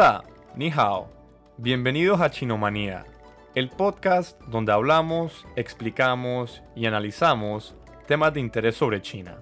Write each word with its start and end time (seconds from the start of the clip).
Hola, 0.00 0.22
ni 0.54 0.70
hao. 0.70 1.10
Bienvenidos 1.56 2.20
a 2.20 2.30
Chinomanía, 2.30 3.04
el 3.56 3.68
podcast 3.68 4.40
donde 4.42 4.70
hablamos, 4.70 5.44
explicamos 5.56 6.62
y 6.76 6.86
analizamos 6.86 7.74
temas 8.06 8.32
de 8.32 8.38
interés 8.38 8.76
sobre 8.76 9.02
China. 9.02 9.38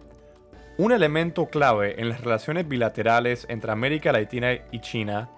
Un 0.79 0.93
elemento 0.93 1.45
clave 1.51 2.01
en 2.01 2.09
las 2.09 2.23
relaciones 2.23 2.67
bilaterales 2.67 3.45
entre 3.51 3.71
América 3.71 4.13
Latina 4.13 4.55
y 4.73 4.81
China 4.81 5.29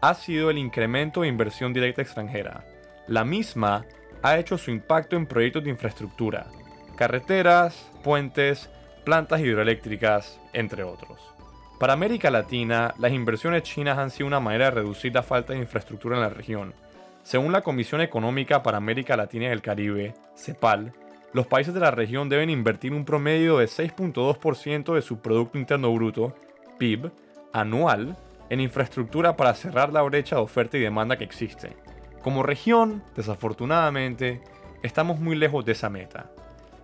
ha 0.00 0.14
sido 0.14 0.48
el 0.48 0.58
incremento 0.58 1.22
de 1.22 1.28
inversión 1.28 1.72
directa 1.72 2.02
extranjera. 2.02 2.64
La 3.08 3.24
misma 3.24 3.84
ha 4.22 4.38
hecho 4.38 4.56
su 4.58 4.70
impacto 4.70 5.16
en 5.16 5.26
proyectos 5.26 5.64
de 5.64 5.70
infraestructura, 5.70 6.46
carreteras, 6.94 7.90
puentes, 8.04 8.70
plantas 9.04 9.40
hidroeléctricas, 9.40 10.38
entre 10.52 10.84
otros. 10.84 11.37
Para 11.78 11.92
América 11.92 12.28
Latina, 12.32 12.92
las 12.98 13.12
inversiones 13.12 13.62
chinas 13.62 13.98
han 13.98 14.10
sido 14.10 14.26
una 14.26 14.40
manera 14.40 14.64
de 14.66 14.70
reducir 14.72 15.14
la 15.14 15.22
falta 15.22 15.52
de 15.52 15.60
infraestructura 15.60 16.16
en 16.16 16.22
la 16.22 16.28
región. 16.28 16.74
Según 17.22 17.52
la 17.52 17.62
Comisión 17.62 18.00
Económica 18.00 18.64
para 18.64 18.78
América 18.78 19.16
Latina 19.16 19.44
y 19.44 19.50
el 19.50 19.62
Caribe, 19.62 20.14
CEPAL, 20.36 20.92
los 21.32 21.46
países 21.46 21.72
de 21.74 21.80
la 21.80 21.92
región 21.92 22.28
deben 22.28 22.50
invertir 22.50 22.92
un 22.92 23.04
promedio 23.04 23.58
de 23.58 23.66
6.2% 23.66 24.92
de 24.92 25.02
su 25.02 25.20
Producto 25.20 25.56
Interno 25.56 25.94
Bruto, 25.94 26.34
PIB, 26.78 27.12
anual 27.52 28.16
en 28.50 28.60
infraestructura 28.60 29.36
para 29.36 29.54
cerrar 29.54 29.92
la 29.92 30.02
brecha 30.02 30.34
de 30.34 30.42
oferta 30.42 30.78
y 30.78 30.80
demanda 30.80 31.16
que 31.16 31.24
existe. 31.24 31.76
Como 32.22 32.42
región, 32.42 33.04
desafortunadamente, 33.14 34.40
estamos 34.82 35.20
muy 35.20 35.36
lejos 35.36 35.64
de 35.64 35.72
esa 35.72 35.90
meta. 35.90 36.28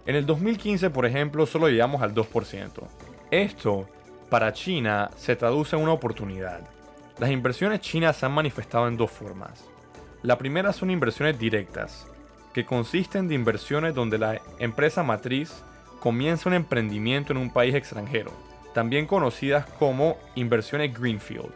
En 0.06 0.14
el 0.14 0.25
2015, 0.25 0.91
por 0.91 1.05
ejemplo, 1.05 1.47
solo 1.47 1.69
llegamos 1.69 2.01
al 2.01 2.14
2%. 2.14 2.86
Esto, 3.31 3.89
para 4.28 4.53
China, 4.53 5.11
se 5.17 5.36
traduce 5.36 5.77
en 5.77 5.83
una 5.83 5.92
oportunidad. 5.92 6.61
Las 7.19 7.30
inversiones 7.30 7.80
chinas 7.80 8.17
se 8.17 8.27
han 8.27 8.33
manifestado 8.33 8.89
en 8.89 8.97
dos 8.97 9.11
formas. 9.11 9.64
La 10.22 10.39
primera 10.39 10.72
son 10.72 10.91
inversiones 10.91 11.39
directas, 11.39 12.06
que 12.52 12.64
consisten 12.64 13.28
de 13.28 13.34
inversiones 13.34 13.95
donde 13.95 14.19
la 14.19 14.41
empresa 14.58 15.02
matriz 15.02 15.62
comienza 16.00 16.48
un 16.48 16.55
emprendimiento 16.55 17.33
en 17.33 17.39
un 17.39 17.52
país 17.52 17.75
extranjero, 17.75 18.33
también 18.72 19.06
conocidas 19.06 19.67
como 19.78 20.19
inversiones 20.34 20.98
Greenfield. 20.98 21.52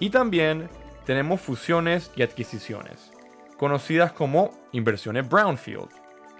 Y 0.00 0.10
también 0.10 0.68
tenemos 1.04 1.40
fusiones 1.40 2.10
y 2.16 2.22
adquisiciones, 2.22 3.12
conocidas 3.58 4.12
como 4.12 4.50
inversiones 4.72 5.28
Brownfield. 5.28 5.88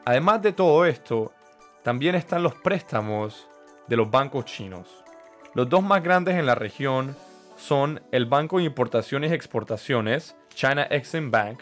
Además 0.04 0.42
de 0.42 0.52
todo 0.52 0.84
esto, 0.86 1.32
también 1.82 2.14
están 2.14 2.42
los 2.42 2.54
préstamos 2.54 3.46
de 3.88 3.96
los 3.96 4.10
bancos 4.10 4.46
chinos. 4.46 5.04
Los 5.54 5.68
dos 5.68 5.84
más 5.84 6.02
grandes 6.02 6.34
en 6.34 6.46
la 6.46 6.56
región 6.56 7.16
son 7.56 8.02
el 8.10 8.26
Banco 8.26 8.58
de 8.58 8.64
Importaciones 8.64 9.30
y 9.30 9.34
Exportaciones, 9.34 10.36
China 10.52 10.82
Exim 10.82 11.30
Bank, 11.30 11.60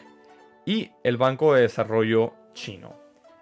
y 0.65 0.91
el 1.05 1.19
Banco 1.19 1.53
de 1.53 1.63
Desarrollo 1.63 2.33
Chino. 2.55 2.95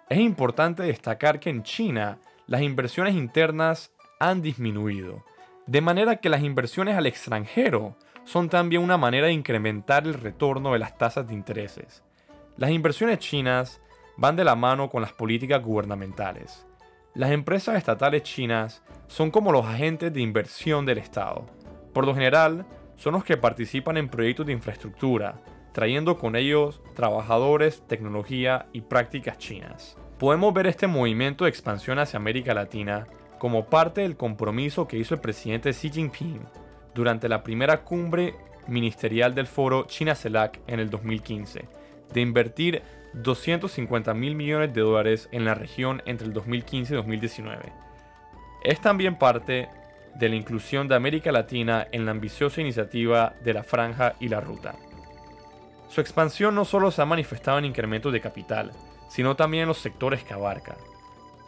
Es 0.09 0.19
importante 0.19 0.83
destacar 0.83 1.39
que 1.39 1.49
en 1.49 1.63
China 1.63 2.19
las 2.47 2.61
inversiones 2.63 3.15
internas 3.15 3.93
han 4.19 4.41
disminuido, 4.41 5.23
de 5.67 5.79
manera 5.79 6.17
que 6.17 6.27
las 6.27 6.43
inversiones 6.43 6.97
al 6.97 7.07
extranjero 7.07 7.95
son 8.25 8.49
también 8.49 8.81
una 8.81 8.97
manera 8.97 9.27
de 9.27 9.33
incrementar 9.33 10.05
el 10.05 10.15
retorno 10.15 10.73
de 10.73 10.79
las 10.79 10.97
tasas 10.97 11.29
de 11.29 11.33
intereses. 11.33 12.03
Las 12.57 12.71
inversiones 12.71 13.19
chinas 13.19 13.79
van 14.17 14.35
de 14.35 14.43
la 14.43 14.55
mano 14.55 14.89
con 14.89 15.01
las 15.01 15.13
políticas 15.13 15.63
gubernamentales. 15.63 16.65
Las 17.13 17.31
empresas 17.31 17.75
estatales 17.75 18.23
chinas 18.23 18.83
son 19.07 19.31
como 19.31 19.51
los 19.51 19.65
agentes 19.65 20.13
de 20.13 20.21
inversión 20.21 20.85
del 20.85 20.97
Estado. 20.97 21.45
Por 21.93 22.05
lo 22.05 22.15
general, 22.15 22.65
son 22.95 23.13
los 23.13 23.25
que 23.25 23.35
participan 23.35 23.97
en 23.97 24.07
proyectos 24.07 24.45
de 24.45 24.53
infraestructura, 24.53 25.41
trayendo 25.73 26.17
con 26.17 26.37
ellos 26.37 26.81
trabajadores, 26.95 27.85
tecnología 27.85 28.67
y 28.71 28.81
prácticas 28.81 29.37
chinas. 29.37 29.97
Podemos 30.19 30.53
ver 30.53 30.67
este 30.67 30.87
movimiento 30.87 31.43
de 31.43 31.49
expansión 31.49 31.99
hacia 31.99 32.15
América 32.15 32.53
Latina 32.53 33.07
como 33.39 33.65
parte 33.65 34.01
del 34.01 34.15
compromiso 34.15 34.87
que 34.87 34.97
hizo 34.97 35.13
el 35.13 35.19
presidente 35.19 35.71
Xi 35.71 35.89
Jinping 35.89 36.39
durante 36.95 37.27
la 37.27 37.43
primera 37.43 37.83
cumbre 37.83 38.35
ministerial 38.67 39.35
del 39.35 39.47
foro 39.47 39.83
China-CELAC 39.85 40.61
en 40.67 40.79
el 40.79 40.89
2015, 40.89 41.67
de 42.13 42.21
invertir 42.21 42.83
250 43.13 44.13
mil 44.13 44.35
millones 44.35 44.73
de 44.73 44.81
dólares 44.81 45.29
en 45.31 45.45
la 45.45 45.53
región 45.53 46.01
entre 46.05 46.27
el 46.27 46.33
2015 46.33 46.93
y 46.93 46.97
2019. 46.97 47.73
Es 48.63 48.81
también 48.81 49.17
parte 49.17 49.69
de 50.15 50.29
la 50.29 50.35
inclusión 50.35 50.87
de 50.87 50.95
América 50.95 51.31
Latina 51.31 51.87
en 51.91 52.05
la 52.05 52.11
ambiciosa 52.11 52.61
iniciativa 52.61 53.33
de 53.43 53.53
la 53.53 53.63
Franja 53.63 54.13
y 54.19 54.27
la 54.27 54.41
Ruta. 54.41 54.75
Su 55.89 56.01
expansión 56.01 56.55
no 56.55 56.63
solo 56.63 56.91
se 56.91 57.01
ha 57.01 57.05
manifestado 57.05 57.57
en 57.59 57.65
incrementos 57.65 58.13
de 58.13 58.21
capital, 58.21 58.71
sino 59.09 59.35
también 59.35 59.63
en 59.63 59.67
los 59.67 59.79
sectores 59.79 60.23
que 60.23 60.33
abarca. 60.33 60.77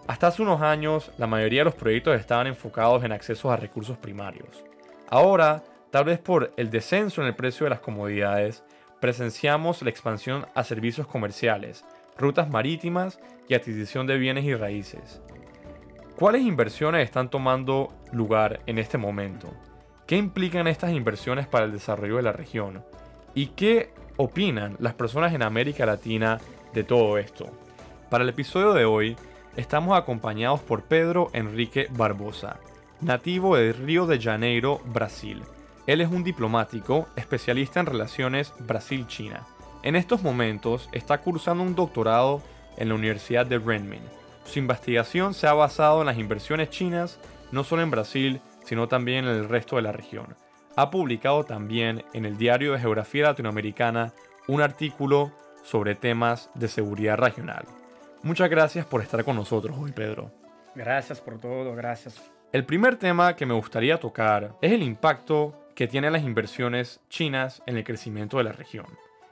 Hasta 0.08 0.28
hace 0.28 0.42
unos 0.42 0.62
años, 0.62 1.12
la 1.18 1.28
mayoría 1.28 1.62
de 1.62 1.66
los 1.66 1.76
proyectos 1.76 2.20
estaban 2.20 2.48
enfocados 2.48 3.04
en 3.06 3.14
accesos 3.14 3.52
a 3.52 3.56
recursos 3.56 3.98
primarios. 3.98 4.66
Ahora, 5.10 5.64
tal 5.92 6.06
vez 6.06 6.20
por 6.20 6.52
el 6.58 6.70
descenso 6.70 7.22
en 7.22 7.28
el 7.28 7.36
precio 7.36 7.66
de 7.66 7.70
las 7.70 7.80
comodidades, 7.80 8.66
presenciamos 9.04 9.82
la 9.82 9.90
expansión 9.90 10.46
a 10.56 10.64
servicios 10.64 11.08
comerciales, 11.08 11.84
rutas 12.18 12.50
marítimas 12.50 13.20
y 13.50 13.54
adquisición 13.54 14.08
de 14.08 14.18
bienes 14.18 14.46
y 14.46 14.56
raíces. 14.56 15.22
¿Cuáles 16.16 16.44
inversiones 16.44 17.04
están 17.04 17.30
tomando 17.30 17.94
lugar 18.14 18.62
en 18.66 18.78
este 18.78 18.98
momento? 18.98 19.50
¿Qué 20.08 20.16
implican 20.16 20.68
estas 20.68 20.94
inversiones 20.94 21.48
para 21.48 21.66
el 21.66 21.74
desarrollo 21.74 22.16
de 22.16 22.22
la 22.22 22.32
región? 22.32 22.82
¿Y 23.36 23.48
qué 23.48 23.90
opinan 24.16 24.78
las 24.80 24.94
personas 24.94 25.34
en 25.34 25.44
América 25.44 25.86
Latina 25.86 26.40
de 26.74 26.86
todo 26.86 27.18
esto? 27.18 27.48
Para 28.10 28.24
el 28.24 28.30
episodio 28.30 28.72
de 28.72 28.86
hoy, 28.86 29.18
estamos 29.58 29.98
acompañados 29.98 30.62
por 30.62 30.84
Pedro 30.84 31.30
Enrique 31.34 31.88
Barbosa, 31.92 32.62
nativo 33.02 33.58
de 33.58 33.74
Río 33.74 34.08
de 34.08 34.22
Janeiro, 34.22 34.80
Brasil. 34.86 35.44
Él 35.88 36.02
es 36.02 36.10
un 36.10 36.24
diplomático 36.24 37.08
especialista 37.16 37.80
en 37.80 37.86
relaciones 37.86 38.54
Brasil-China. 38.60 39.46
En 39.84 39.96
estos 39.96 40.24
momentos 40.24 40.90
está 40.92 41.20
cursando 41.20 41.64
un 41.64 41.76
doctorado 41.76 42.42
en 42.78 42.90
la 42.90 42.96
Universidad 42.96 43.46
de 43.46 43.60
Renmin. 43.60 44.02
Su 44.46 44.60
investigación 44.60 45.34
se 45.34 45.48
ha 45.48 45.54
basado 45.54 46.02
en 46.02 46.08
las 46.08 46.18
inversiones 46.18 46.70
chinas, 46.70 47.20
no 47.52 47.64
solo 47.64 47.82
en 47.82 47.92
Brasil, 47.92 48.42
sino 48.64 48.88
también 48.88 49.26
en 49.26 49.32
el 49.36 49.50
resto 49.50 49.76
de 49.76 49.82
la 49.82 49.92
región 49.92 50.36
ha 50.76 50.90
publicado 50.90 51.44
también 51.44 52.04
en 52.14 52.26
el 52.26 52.38
Diario 52.38 52.74
de 52.74 52.80
Geografía 52.80 53.24
Latinoamericana 53.24 54.14
un 54.48 54.62
artículo 54.62 55.32
sobre 55.64 55.96
temas 55.96 56.50
de 56.56 56.68
seguridad 56.68 57.18
regional. 57.18 57.66
Muchas 58.24 58.50
gracias 58.50 58.86
por 58.86 59.02
estar 59.02 59.24
con 59.24 59.36
nosotros 59.36 59.78
hoy, 59.80 59.92
Pedro. 59.92 60.32
Gracias 60.76 61.22
por 61.22 61.40
todo, 61.40 61.76
gracias. 61.76 62.22
El 62.52 62.66
primer 62.66 62.96
tema 62.98 63.36
que 63.36 63.46
me 63.46 63.54
gustaría 63.54 64.00
tocar 64.00 64.56
es 64.62 64.72
el 64.72 64.84
impacto 64.84 65.63
que 65.76 65.88
tienen 65.88 66.14
las 66.14 66.24
inversiones 66.24 67.02
chinas 67.10 67.64
en 67.66 67.78
el 67.78 67.84
crecimiento 67.84 68.38
de 68.38 68.44
la 68.44 68.52
región. 68.52 68.88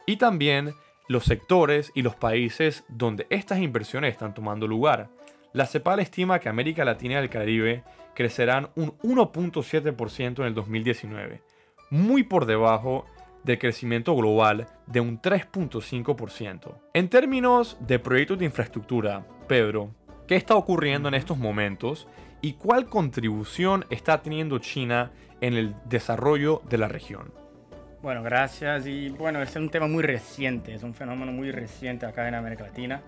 Y 0.06 0.18
también 0.18 0.74
los 1.08 1.26
sectores 1.26 1.92
y 1.94 2.02
los 2.02 2.16
países 2.16 2.84
donde 2.88 3.28
estas 3.30 3.60
inversiones 3.60 4.14
están 4.14 4.34
tomando 4.34 4.68
lugar. 4.68 5.10
La 5.54 5.66
CEPAL 5.66 6.00
estima 6.00 6.40
que 6.40 6.50
América 6.50 6.86
Latina 6.86 7.16
y 7.16 7.18
el 7.18 7.30
Caribe 7.30 7.84
crecerán 8.16 8.70
un 8.76 8.98
1.7% 9.00 10.40
en 10.40 10.46
el 10.46 10.54
2019, 10.54 11.42
muy 11.90 12.24
por 12.24 12.46
debajo 12.46 13.06
del 13.44 13.60
crecimiento 13.60 14.16
global 14.16 14.68
de 14.88 15.02
un 15.02 15.22
3.5%. 15.22 16.78
En 16.94 17.10
términos 17.10 17.78
de 17.82 18.00
proyectos 18.00 18.40
de 18.40 18.46
infraestructura, 18.46 19.26
Pedro, 19.48 19.94
¿qué 20.28 20.36
está 20.36 20.56
ocurriendo 20.56 21.10
en 21.10 21.16
estos 21.16 21.38
momentos 21.38 22.08
y 22.42 22.54
cuál 22.54 22.88
contribución 22.88 23.86
está 23.90 24.22
teniendo 24.22 24.60
China 24.60 25.12
en 25.42 25.54
el 25.54 25.76
desarrollo 25.86 26.62
de 26.70 26.78
la 26.78 26.88
región? 26.88 27.32
Bueno, 28.02 28.24
gracias. 28.24 28.88
Y 28.88 29.10
bueno, 29.10 29.42
es 29.42 29.56
un 29.56 29.70
tema 29.70 29.88
muy 29.88 30.04
reciente, 30.04 30.74
es 30.74 30.84
un 30.84 30.94
fenómeno 30.94 31.32
muy 31.32 31.52
reciente 31.52 32.06
acá 32.06 32.28
en 32.28 32.36
América 32.36 32.64
Latina. 32.64 33.02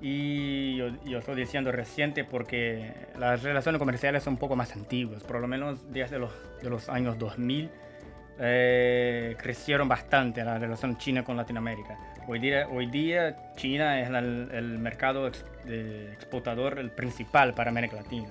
Y 0.00 0.76
yo, 0.76 1.18
estoy 1.18 1.36
diciendo 1.36 1.72
reciente 1.72 2.24
porque 2.24 2.92
las 3.18 3.42
relaciones 3.42 3.78
comerciales 3.78 4.22
son 4.22 4.34
un 4.34 4.38
poco 4.38 4.54
más 4.54 4.74
antiguas, 4.76 5.22
por 5.22 5.40
lo 5.40 5.48
menos 5.48 5.90
desde 5.90 6.18
los, 6.18 6.30
de 6.62 6.68
los 6.68 6.90
años 6.90 7.18
2000 7.18 7.70
eh, 8.38 9.36
crecieron 9.38 9.86
bastante 9.86 10.42
la 10.42 10.58
relación 10.58 10.98
China 10.98 11.24
con 11.24 11.36
Latinoamérica. 11.36 11.96
Hoy 12.26 12.40
día, 12.40 12.66
hoy 12.68 12.86
día 12.86 13.54
China 13.56 14.00
es 14.00 14.08
el, 14.08 14.78
mercado 14.78 15.30
exportador 15.66 16.78
el 16.78 16.90
principal 16.90 17.54
para 17.54 17.70
América 17.70 17.96
Latina, 17.96 18.28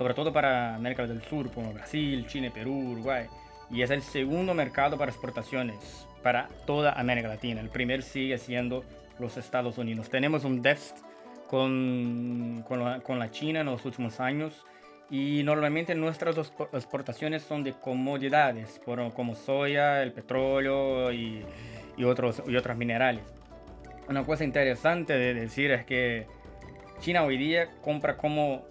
sobre 0.00 0.14
todo 0.14 0.32
para 0.32 0.74
América 0.76 1.06
del 1.06 1.20
Sur 1.20 1.50
como 1.52 1.74
Brasil, 1.74 2.26
Chile, 2.26 2.50
Perú, 2.50 2.72
Uruguay. 2.92 3.26
Y 3.70 3.82
es 3.82 3.90
el 3.90 4.00
segundo 4.00 4.54
mercado 4.54 4.96
para 4.96 5.10
exportaciones 5.10 6.06
para 6.22 6.48
toda 6.64 6.92
América 6.92 7.28
Latina. 7.28 7.60
El 7.60 7.68
primer 7.68 8.02
sigue 8.02 8.38
siendo 8.38 8.82
los 9.18 9.36
Estados 9.36 9.76
Unidos. 9.76 10.08
Tenemos 10.08 10.44
un 10.44 10.62
déficit 10.62 10.96
con, 11.48 12.64
con, 12.66 13.18
la, 13.18 13.30
China 13.30 13.60
en 13.60 13.66
los 13.66 13.84
últimos 13.84 14.20
años 14.20 14.64
Y 15.10 15.42
normalmente 15.42 15.94
nuestras 15.94 16.34
exportaciones 16.72 17.42
son 17.42 17.62
de 17.62 17.74
comodidades, 17.74 18.80
como 19.14 19.34
soya, 19.34 20.02
el 20.02 20.12
petróleo 20.12 21.12
y, 21.12 21.44
y, 21.98 22.04
otros, 22.04 22.42
y 22.48 22.56
otros 22.56 22.74
minerales. 22.74 23.22
Una 24.08 24.24
cosa 24.24 24.44
interesante 24.44 25.12
de 25.12 25.34
decir 25.34 25.70
es 25.72 25.84
que 25.84 26.26
China 27.00 27.22
hoy 27.24 27.36
día 27.36 27.68
compra 27.82 28.16
como 28.16 28.64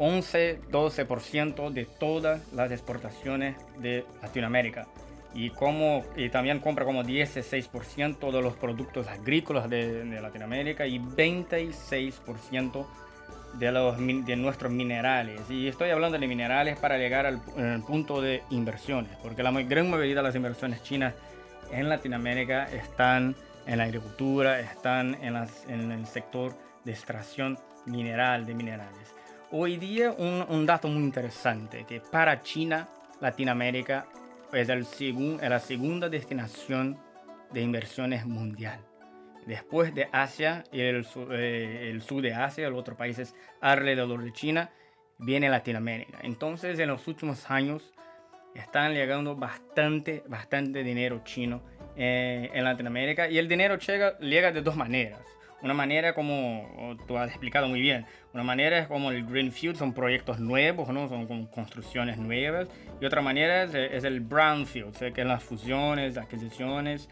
11-12% 0.00 1.70
de 1.70 1.84
todas 1.84 2.50
las 2.54 2.72
exportaciones 2.72 3.56
de 3.78 4.06
Latinoamérica 4.22 4.88
y, 5.34 5.50
como, 5.50 6.02
también 6.32 6.58
compra 6.58 6.86
como 6.86 7.04
16% 7.04 8.32
de 8.32 8.42
los 8.42 8.54
productos 8.56 9.06
agrícolas 9.08 9.68
de, 9.68 10.04
Latinoamérica 10.20 10.86
y 10.86 10.98
26% 10.98 12.86
de, 13.58 13.72
los, 13.72 13.98
de 13.98 14.36
nuestros 14.36 14.72
minerales. 14.72 15.42
Y 15.50 15.68
estoy 15.68 15.90
hablando 15.90 16.18
de 16.18 16.26
minerales 16.26 16.78
para 16.78 16.96
llegar 16.96 17.26
al, 17.26 17.40
punto 17.86 18.22
de 18.22 18.42
inversiones, 18.50 19.14
porque 19.22 19.42
la 19.42 19.52
gran 19.52 19.90
mayoría 19.90 20.16
de 20.16 20.22
las 20.22 20.34
inversiones 20.34 20.82
chinas 20.82 21.14
en 21.70 21.90
Latinoamérica 21.90 22.64
están 22.64 23.36
en 23.66 23.78
la 23.78 23.84
agricultura, 23.84 24.60
están 24.60 25.14
en, 25.22 25.34
las, 25.34 25.64
en 25.68 25.92
el 25.92 26.06
sector 26.06 26.56
de 26.84 26.92
extracción 26.92 27.58
mineral 27.84 28.46
de 28.46 28.54
minerales. 28.54 29.19
Hoy 29.52 29.78
día 29.78 30.12
un, 30.12 30.46
un 30.48 30.64
dato 30.64 30.86
muy 30.86 31.02
interesante, 31.02 31.84
que 31.84 32.00
para 32.00 32.40
China, 32.40 32.88
Latinoamérica 33.20 34.06
es 34.52 34.68
el 34.68 34.86
la 35.40 35.58
segunda 35.58 36.08
destinación 36.08 36.96
de 37.52 37.60
inversiones 37.60 38.24
mundial. 38.26 38.78
Después 39.46 39.92
de 39.92 40.08
Asia 40.12 40.62
y 40.70 40.82
el, 40.82 41.04
eh, 41.32 41.88
el 41.90 42.00
sur 42.00 42.22
de 42.22 42.32
Asia, 42.32 42.70
los 42.70 42.78
otros 42.78 42.96
países 42.96 43.34
alrededor 43.60 44.22
de 44.22 44.32
China, 44.32 44.70
viene 45.18 45.48
Latinoamérica. 45.48 46.18
Entonces, 46.22 46.78
en 46.78 46.86
los 46.86 47.08
últimos 47.08 47.50
años, 47.50 47.92
están 48.54 48.94
llegando 48.94 49.34
bastante, 49.34 50.22
bastante 50.28 50.84
dinero 50.84 51.22
chino 51.24 51.60
eh, 51.96 52.50
en 52.54 52.62
Latinoamérica 52.62 53.28
y 53.28 53.38
el 53.38 53.48
dinero 53.48 53.78
llega, 53.78 54.16
llega 54.20 54.52
de 54.52 54.62
dos 54.62 54.76
maneras. 54.76 55.22
Una 55.62 55.74
manera 55.74 56.14
como 56.14 56.96
tú 57.06 57.18
has 57.18 57.28
explicado 57.28 57.68
muy 57.68 57.80
bien, 57.80 58.06
una 58.32 58.42
manera 58.42 58.78
es 58.78 58.86
como 58.86 59.10
el 59.10 59.26
Greenfield, 59.26 59.76
son 59.76 59.92
proyectos 59.92 60.38
nuevos, 60.38 60.88
¿no? 60.88 61.08
son 61.08 61.46
construcciones 61.46 62.16
nuevas. 62.16 62.68
Y 63.00 63.04
otra 63.04 63.20
manera 63.20 63.64
es, 63.64 64.04
el 64.04 64.20
Brownfield, 64.20 65.12
que 65.12 65.20
es 65.20 65.26
las 65.26 65.42
fusiones, 65.42 66.16
adquisiciones. 66.16 67.08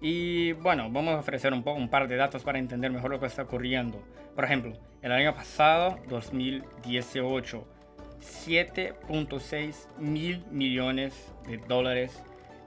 Y 0.00 0.52
bueno, 0.52 0.90
vamos 0.90 1.14
a 1.14 1.18
ofrecer 1.18 1.52
un, 1.52 1.62
poco, 1.62 1.78
un 1.78 1.88
par 1.88 2.08
de 2.08 2.16
datos 2.16 2.42
para 2.42 2.58
entender 2.58 2.90
mejor 2.90 3.10
lo 3.10 3.20
que 3.20 3.26
está 3.26 3.42
ocurriendo. 3.42 4.02
Por 4.34 4.44
ejemplo, 4.44 4.72
el 5.02 5.12
año 5.12 5.34
pasado, 5.34 5.98
2018, 6.08 7.66
7.6 8.20 9.98
mil 9.98 10.44
millones 10.50 11.32
de 11.46 11.58
dólares 11.58 12.22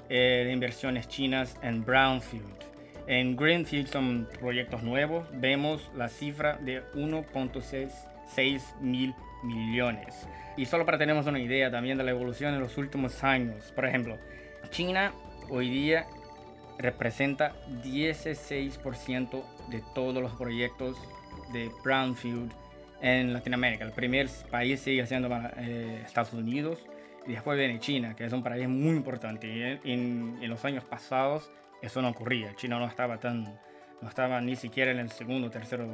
eh, 0.09 0.43
de 0.45 0.51
inversiones 0.51 1.07
chinas 1.07 1.57
en 1.61 1.83
Brownfield. 1.83 2.72
En 3.07 3.35
Greenfield 3.35 3.87
son 3.87 4.27
proyectos 4.39 4.83
nuevos. 4.83 5.27
Vemos 5.33 5.91
la 5.95 6.07
cifra 6.07 6.57
de 6.57 6.83
1.6 6.93 8.79
mil 8.79 9.13
millones. 9.43 10.27
Y 10.55 10.65
solo 10.65 10.85
para 10.85 10.97
tener 10.97 11.15
una 11.15 11.39
idea 11.39 11.69
también 11.69 11.97
de 11.97 12.03
la 12.03 12.11
evolución 12.11 12.53
en 12.53 12.59
los 12.59 12.77
últimos 12.77 13.23
años. 13.23 13.71
Por 13.75 13.85
ejemplo, 13.85 14.17
China 14.69 15.11
hoy 15.49 15.69
día 15.69 16.05
representa 16.77 17.53
16% 17.83 19.43
de 19.69 19.83
todos 19.93 20.21
los 20.21 20.33
proyectos 20.33 20.97
de 21.51 21.69
Brownfield 21.83 22.51
en 23.01 23.33
Latinoamérica. 23.33 23.83
El 23.83 23.91
primer 23.91 24.29
país 24.49 24.79
sigue 24.79 25.05
siendo 25.05 25.29
eh, 25.57 26.01
Estados 26.05 26.33
Unidos 26.33 26.79
y 27.27 27.33
después 27.33 27.57
viene 27.57 27.79
China, 27.79 28.15
que 28.15 28.25
es 28.25 28.33
un 28.33 28.43
país 28.43 28.67
muy 28.67 28.95
importante. 28.95 29.79
En, 29.83 30.37
en 30.41 30.49
los 30.49 30.63
años 30.65 30.83
pasados 30.83 31.51
eso 31.83 32.01
no 32.01 32.09
ocurría. 32.09 32.55
China 32.55 32.79
no 32.79 32.87
estaba 32.87 33.17
tan, 33.17 33.43
no 34.01 34.07
estaba 34.07 34.39
ni 34.39 34.55
siquiera 34.55 34.91
en 34.91 34.99
el 34.99 35.11
segundo 35.11 35.47
o 35.47 35.51
tercer 35.51 35.85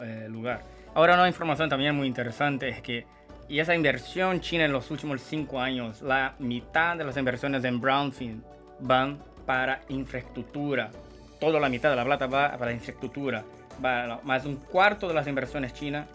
eh, 0.00 0.26
lugar. 0.28 0.62
Ahora 0.94 1.14
una 1.14 1.26
información 1.26 1.68
también 1.68 1.96
muy 1.96 2.06
interesante 2.06 2.68
es 2.68 2.80
que 2.80 3.06
y 3.48 3.58
esa 3.58 3.74
inversión 3.74 4.40
china 4.40 4.64
en 4.64 4.72
los 4.72 4.90
últimos 4.90 5.20
cinco 5.20 5.60
años, 5.60 6.00
la 6.00 6.34
mitad 6.38 6.96
de 6.96 7.04
las 7.04 7.16
inversiones 7.16 7.64
en 7.64 7.80
Brownfield 7.80 8.42
van 8.80 9.18
para 9.44 9.82
infraestructura. 9.88 10.90
Toda 11.40 11.58
la 11.58 11.68
mitad 11.68 11.90
de 11.90 11.96
la 11.96 12.04
plata 12.04 12.26
va 12.26 12.56
para 12.56 12.72
infraestructura. 12.72 13.44
Más 14.22 14.46
un 14.46 14.56
cuarto 14.56 15.08
de 15.08 15.14
las 15.14 15.26
inversiones 15.26 15.74
chinas 15.74 16.06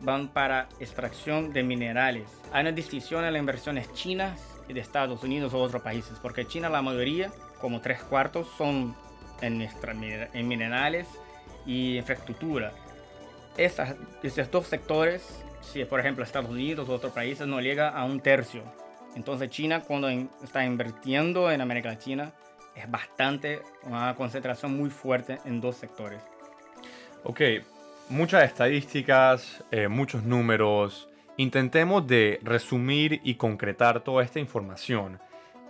van 0.00 0.28
para 0.28 0.68
extracción 0.78 1.52
de 1.52 1.62
minerales. 1.62 2.28
Hay 2.52 2.60
una 2.60 2.72
distinción 2.72 3.24
en 3.24 3.32
las 3.32 3.40
inversiones 3.40 3.92
chinas 3.94 4.38
y 4.68 4.72
de 4.72 4.80
Estados 4.80 5.24
Unidos 5.24 5.54
o 5.54 5.58
otros 5.58 5.82
países, 5.82 6.18
porque 6.20 6.46
China 6.46 6.68
la 6.68 6.82
mayoría 6.82 7.30
como 7.60 7.80
tres 7.80 8.02
cuartos 8.02 8.48
son 8.56 8.96
en, 9.40 9.68
en 10.32 10.48
minerales 10.48 11.06
y 11.66 11.98
infraestructura. 11.98 12.72
Esas, 13.56 13.96
esos 14.22 14.50
dos 14.50 14.66
sectores, 14.66 15.44
si 15.60 15.84
por 15.84 16.00
ejemplo 16.00 16.24
Estados 16.24 16.50
Unidos 16.50 16.88
o 16.88 16.94
otros 16.94 17.12
países, 17.12 17.46
no 17.46 17.60
llega 17.60 17.90
a 17.90 18.04
un 18.04 18.20
tercio. 18.20 18.62
Entonces 19.14 19.50
China 19.50 19.80
cuando 19.80 20.08
está 20.08 20.64
invirtiendo 20.64 21.50
en 21.50 21.60
América 21.60 21.90
Latina 21.90 22.32
es 22.74 22.90
bastante, 22.90 23.60
una 23.82 24.14
concentración 24.14 24.76
muy 24.76 24.90
fuerte 24.90 25.38
en 25.44 25.60
dos 25.60 25.76
sectores. 25.76 26.22
Ok, 27.24 27.40
muchas 28.08 28.44
estadísticas, 28.44 29.62
eh, 29.70 29.88
muchos 29.88 30.22
números. 30.22 31.08
Intentemos 31.36 32.06
de 32.06 32.38
resumir 32.42 33.20
y 33.24 33.34
concretar 33.34 34.00
toda 34.00 34.22
esta 34.22 34.38
información. 34.38 35.18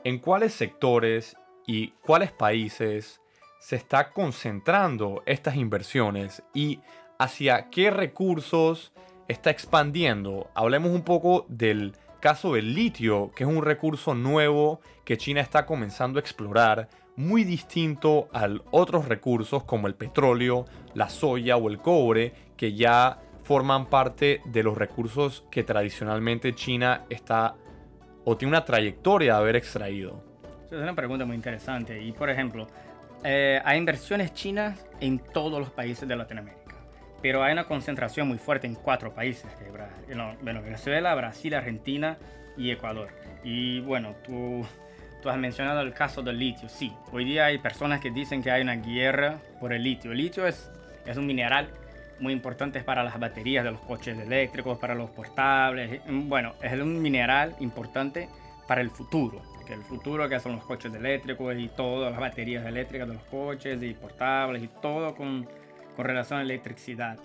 ¿En 0.05 0.19
cuáles 0.19 0.55
sectores 0.55 1.37
y 1.70 1.93
cuáles 2.05 2.32
países 2.32 3.20
se 3.61 3.76
está 3.76 4.11
concentrando 4.11 5.22
estas 5.25 5.55
inversiones 5.55 6.43
y 6.52 6.81
hacia 7.17 7.70
qué 7.70 7.93
recursos 7.93 8.93
está 9.28 9.50
expandiendo. 9.50 10.50
Hablemos 10.56 10.90
un 10.90 11.02
poco 11.02 11.46
del 11.49 11.94
caso 12.19 12.55
del 12.55 12.75
litio, 12.75 13.31
que 13.37 13.44
es 13.44 13.49
un 13.49 13.62
recurso 13.62 14.17
nuevo 14.17 14.81
que 15.05 15.17
China 15.17 15.43
está 15.43 15.64
comenzando 15.64 16.19
a 16.19 16.22
explorar, 16.22 16.88
muy 17.14 17.44
distinto 17.44 18.28
a 18.32 18.49
otros 18.72 19.06
recursos 19.06 19.62
como 19.62 19.87
el 19.87 19.94
petróleo, 19.94 20.64
la 20.94 21.08
soya 21.08 21.56
o 21.56 21.70
el 21.70 21.78
cobre, 21.78 22.32
que 22.56 22.74
ya 22.74 23.20
forman 23.44 23.86
parte 23.86 24.43
de 24.44 24.65
los 24.65 24.77
recursos 24.77 25.44
que 25.53 25.62
tradicionalmente 25.62 26.53
China 26.53 27.05
está 27.10 27.55
o 28.24 28.36
tiene 28.36 28.56
una 28.56 28.65
trayectoria 28.65 29.34
de 29.34 29.39
haber 29.39 29.55
extraído. 29.55 30.30
Es 30.70 30.79
una 30.79 30.94
pregunta 30.94 31.24
muy 31.24 31.34
interesante. 31.34 32.00
Y 32.00 32.12
por 32.12 32.31
ejemplo, 32.31 32.69
eh, 33.24 33.60
hay 33.65 33.77
inversiones 33.77 34.32
chinas 34.32 34.86
en 35.00 35.19
todos 35.19 35.58
los 35.58 35.70
países 35.70 36.08
de 36.08 36.15
Latinoamérica, 36.15 36.77
pero 37.20 37.43
hay 37.43 37.53
una 37.53 37.65
concentración 37.65 38.29
muy 38.29 38.39
fuerte 38.39 38.69
en 38.69 38.77
cuatro 38.77 39.12
países, 39.12 39.50
Venezuela, 40.43 41.15
Brasil, 41.17 41.55
Argentina 41.55 42.17
y 42.56 42.70
Ecuador. 42.70 43.08
Y 43.43 43.81
bueno, 43.81 44.15
tú, 44.24 44.65
tú 45.20 45.29
has 45.29 45.36
mencionado 45.39 45.81
el 45.81 45.93
caso 45.93 46.22
del 46.22 46.39
litio. 46.39 46.69
Sí, 46.69 46.93
hoy 47.10 47.24
día 47.24 47.46
hay 47.46 47.58
personas 47.58 48.00
que 48.00 48.12
dicen 48.12 48.41
que 48.41 48.53
hay 48.53 48.62
una 48.62 48.77
guerra 48.77 49.39
por 49.58 49.72
el 49.72 49.82
litio. 49.82 50.12
El 50.12 50.19
litio 50.19 50.46
es, 50.46 50.70
es 51.05 51.17
un 51.17 51.27
mineral 51.27 51.69
muy 52.20 52.32
importante 52.32 52.81
para 52.84 53.03
las 53.03 53.19
baterías 53.19 53.65
de 53.65 53.72
los 53.72 53.81
coches 53.81 54.17
eléctricos, 54.17 54.79
para 54.79 54.94
los 54.94 55.10
portables. 55.10 56.00
Bueno, 56.06 56.55
es 56.62 56.72
un 56.81 57.03
mineral 57.03 57.56
importante 57.58 58.29
para 58.69 58.82
el 58.82 58.91
futuro 58.91 59.50
el 59.69 59.82
futuro 59.82 60.29
que 60.29 60.38
son 60.40 60.56
los 60.56 60.64
coches 60.64 60.93
eléctricos 60.94 61.56
y 61.56 61.69
todas 61.69 62.12
las 62.12 62.20
baterías 62.20 62.67
eléctricas 62.67 63.08
de 63.08 63.14
los 63.14 63.22
coches 63.24 63.82
y 63.82 63.94
portables 63.94 64.62
y 64.62 64.69
todo 64.69 65.14
con, 65.14 65.48
con 65.96 66.05
relación 66.05 66.40
a 66.40 66.43
electricidad. 66.43 67.19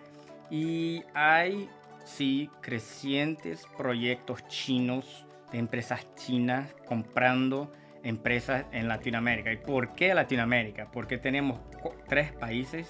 Y 0.50 1.04
hay, 1.14 1.70
sí, 2.04 2.50
crecientes 2.62 3.66
proyectos 3.78 4.48
chinos 4.48 5.26
de 5.52 5.60
empresas 5.60 6.08
chinas 6.16 6.74
comprando 6.88 7.72
empresas 8.04 8.66
en 8.72 8.88
Latinoamérica. 8.88 9.52
¿Y 9.52 9.58
por 9.58 9.96
qué 9.96 10.14
Latinoamérica? 10.14 10.88
Porque 10.92 11.18
tenemos 11.18 11.60
tres 12.08 12.32
países 12.32 12.88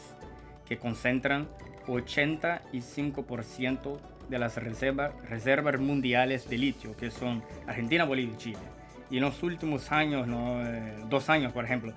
que 0.65 0.77
concentran 0.77 1.47
85% 1.87 3.99
de 4.29 4.39
las 4.39 4.57
reservas, 4.57 5.13
reservas 5.29 5.79
mundiales 5.79 6.49
de 6.49 6.57
litio, 6.57 6.97
que 6.97 7.11
son 7.11 7.43
Argentina, 7.67 8.05
Bolivia 8.05 8.33
y 8.33 8.37
Chile. 8.37 8.59
Y 9.09 9.17
en 9.17 9.24
los 9.24 9.43
últimos 9.43 9.91
años, 9.91 10.27
eh, 10.27 11.03
dos 11.09 11.29
años 11.29 11.53
por 11.53 11.65
ejemplo, 11.65 11.93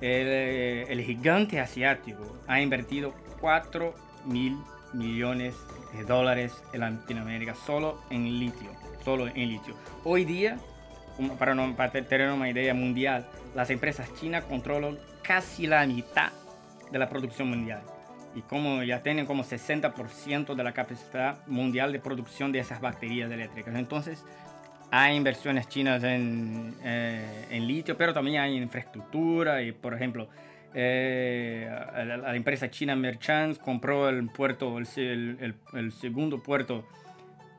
eh, 0.00 0.86
el, 0.88 1.02
gigante 1.02 1.60
asiático 1.60 2.22
ha 2.46 2.60
invertido 2.60 3.14
4 3.40 3.94
mil 4.26 4.56
millones 4.92 5.54
de 5.92 6.04
dólares 6.04 6.62
en 6.72 6.80
Latinoamérica 6.80 7.54
solo 7.54 8.00
en 8.10 8.38
litio. 8.38 8.70
Solo 9.04 9.26
en 9.26 9.48
litio. 9.48 9.74
Hoy 10.04 10.24
día, 10.24 10.58
para, 11.38 11.54
no, 11.54 11.74
para 11.74 11.90
tener 11.90 12.30
una 12.30 12.48
idea 12.48 12.74
mundial, 12.74 13.26
las 13.54 13.70
empresas 13.70 14.12
chinas 14.14 14.44
controlan 14.44 14.98
casi 15.22 15.66
la 15.66 15.86
mitad 15.86 16.32
de 16.90 16.98
la 16.98 17.08
producción 17.08 17.48
mundial. 17.48 17.82
y 18.34 18.42
como 18.42 18.82
ya 18.82 19.02
tienen 19.02 19.26
como 19.26 19.42
60% 19.42 20.54
de 20.54 20.62
la 20.62 20.72
capacidad 20.72 21.44
mundial 21.46 21.92
de 21.92 21.98
producción 21.98 22.52
de 22.52 22.60
esas 22.60 22.80
baterías 22.80 23.30
eléctricas. 23.32 23.74
Entonces, 23.74 24.24
hay 24.90 25.16
inversiones 25.16 25.68
chinas 25.68 26.02
en, 26.04 26.74
eh, 26.82 27.46
en 27.50 27.66
litio, 27.66 27.96
pero 27.96 28.12
también 28.14 28.40
hay 28.40 28.56
infraestructura 28.56 29.62
y, 29.62 29.72
por 29.72 29.94
ejemplo, 29.94 30.28
eh, 30.74 31.68
la, 32.22 32.36
empresa 32.36 32.70
china 32.70 32.94
Merchants 32.94 33.58
compró 33.58 34.08
el 34.08 34.28
puerto, 34.28 34.78
el, 34.78 35.54
el, 35.72 35.92
segundo 35.92 36.42
puerto 36.42 36.86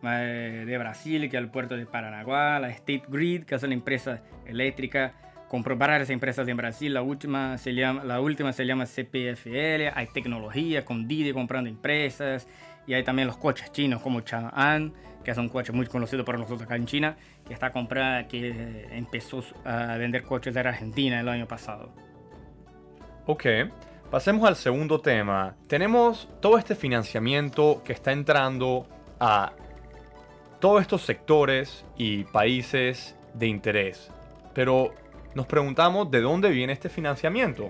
eh, 0.03 0.63
de 0.65 0.77
Brasil, 0.77 1.21
que 1.29 1.37
es 1.37 1.43
el 1.43 1.49
puerto 1.49 1.75
de 1.75 1.85
Paranaguá, 1.85 2.59
la 2.59 2.69
State 2.69 3.03
Grid, 3.07 3.43
que 3.43 3.55
es 3.55 3.63
una 3.63 3.73
empresa 3.73 4.21
eléctrica, 4.45 5.13
compró 5.47 5.75
varias 5.75 6.09
empresas 6.11 6.47
en 6.47 6.57
Brasil, 6.57 6.93
la 6.93 7.01
última 7.01 7.57
se 7.57 7.73
llama, 7.73 8.03
la 8.03 8.21
última 8.21 8.53
se 8.53 8.65
llama 8.65 8.85
CPFL, 8.85 9.91
hay 9.93 10.07
tecnología 10.13 10.85
con 10.85 11.07
Didi 11.07 11.33
comprando 11.33 11.69
empresas, 11.69 12.47
y 12.89 12.95
hay 12.95 13.03
también 13.03 13.27
los 13.27 13.37
coches 13.37 13.71
chinos 13.71 14.01
como 14.01 14.21
Chang'an, 14.21 14.91
que 15.23 15.29
es 15.29 15.37
un 15.37 15.47
coche 15.47 15.71
muy 15.71 15.85
conocido 15.85 16.25
por 16.25 16.39
nosotros 16.39 16.63
acá 16.63 16.75
en 16.75 16.87
China, 16.87 17.17
que 17.45 17.53
está 17.53 17.71
comprada, 17.71 18.27
que 18.27 18.87
empezó 18.89 19.43
a 19.63 19.95
vender 19.97 20.23
coches 20.23 20.55
de 20.55 20.61
Argentina 20.61 21.19
el 21.19 21.29
año 21.29 21.47
pasado. 21.47 21.93
Ok, 23.27 23.45
pasemos 24.09 24.47
al 24.47 24.55
segundo 24.55 24.99
tema. 24.99 25.55
Tenemos 25.67 26.29
todo 26.41 26.57
este 26.57 26.73
financiamiento 26.73 27.83
que 27.85 27.93
está 27.93 28.11
entrando 28.11 28.87
a 29.19 29.53
todos 30.59 30.81
estos 30.81 31.03
sectores 31.03 31.85
y 31.95 32.23
países 32.23 33.15
de 33.35 33.45
interés. 33.45 34.09
Pero 34.55 34.95
nos 35.35 35.45
preguntamos 35.45 36.09
de 36.09 36.21
dónde 36.21 36.49
viene 36.49 36.73
este 36.73 36.89
financiamiento. 36.89 37.69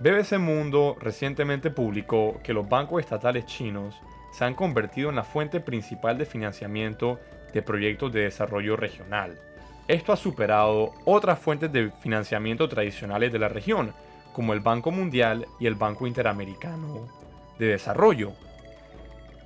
BBC 0.00 0.38
Mundo 0.38 0.96
recientemente 0.98 1.70
publicó 1.70 2.40
que 2.42 2.52
los 2.52 2.68
bancos 2.68 2.98
estatales 2.98 3.46
chinos 3.46 3.94
se 4.40 4.46
han 4.46 4.54
convertido 4.54 5.10
en 5.10 5.16
la 5.16 5.22
fuente 5.22 5.60
principal 5.60 6.16
de 6.16 6.24
financiamiento 6.24 7.20
de 7.52 7.60
proyectos 7.60 8.10
de 8.10 8.22
desarrollo 8.22 8.74
regional. 8.74 9.38
Esto 9.86 10.14
ha 10.14 10.16
superado 10.16 10.92
otras 11.04 11.38
fuentes 11.38 11.70
de 11.70 11.90
financiamiento 12.00 12.66
tradicionales 12.66 13.34
de 13.34 13.38
la 13.38 13.50
región, 13.50 13.92
como 14.32 14.54
el 14.54 14.60
Banco 14.60 14.92
Mundial 14.92 15.46
y 15.58 15.66
el 15.66 15.74
Banco 15.74 16.06
Interamericano 16.06 17.06
de 17.58 17.66
Desarrollo. 17.66 18.32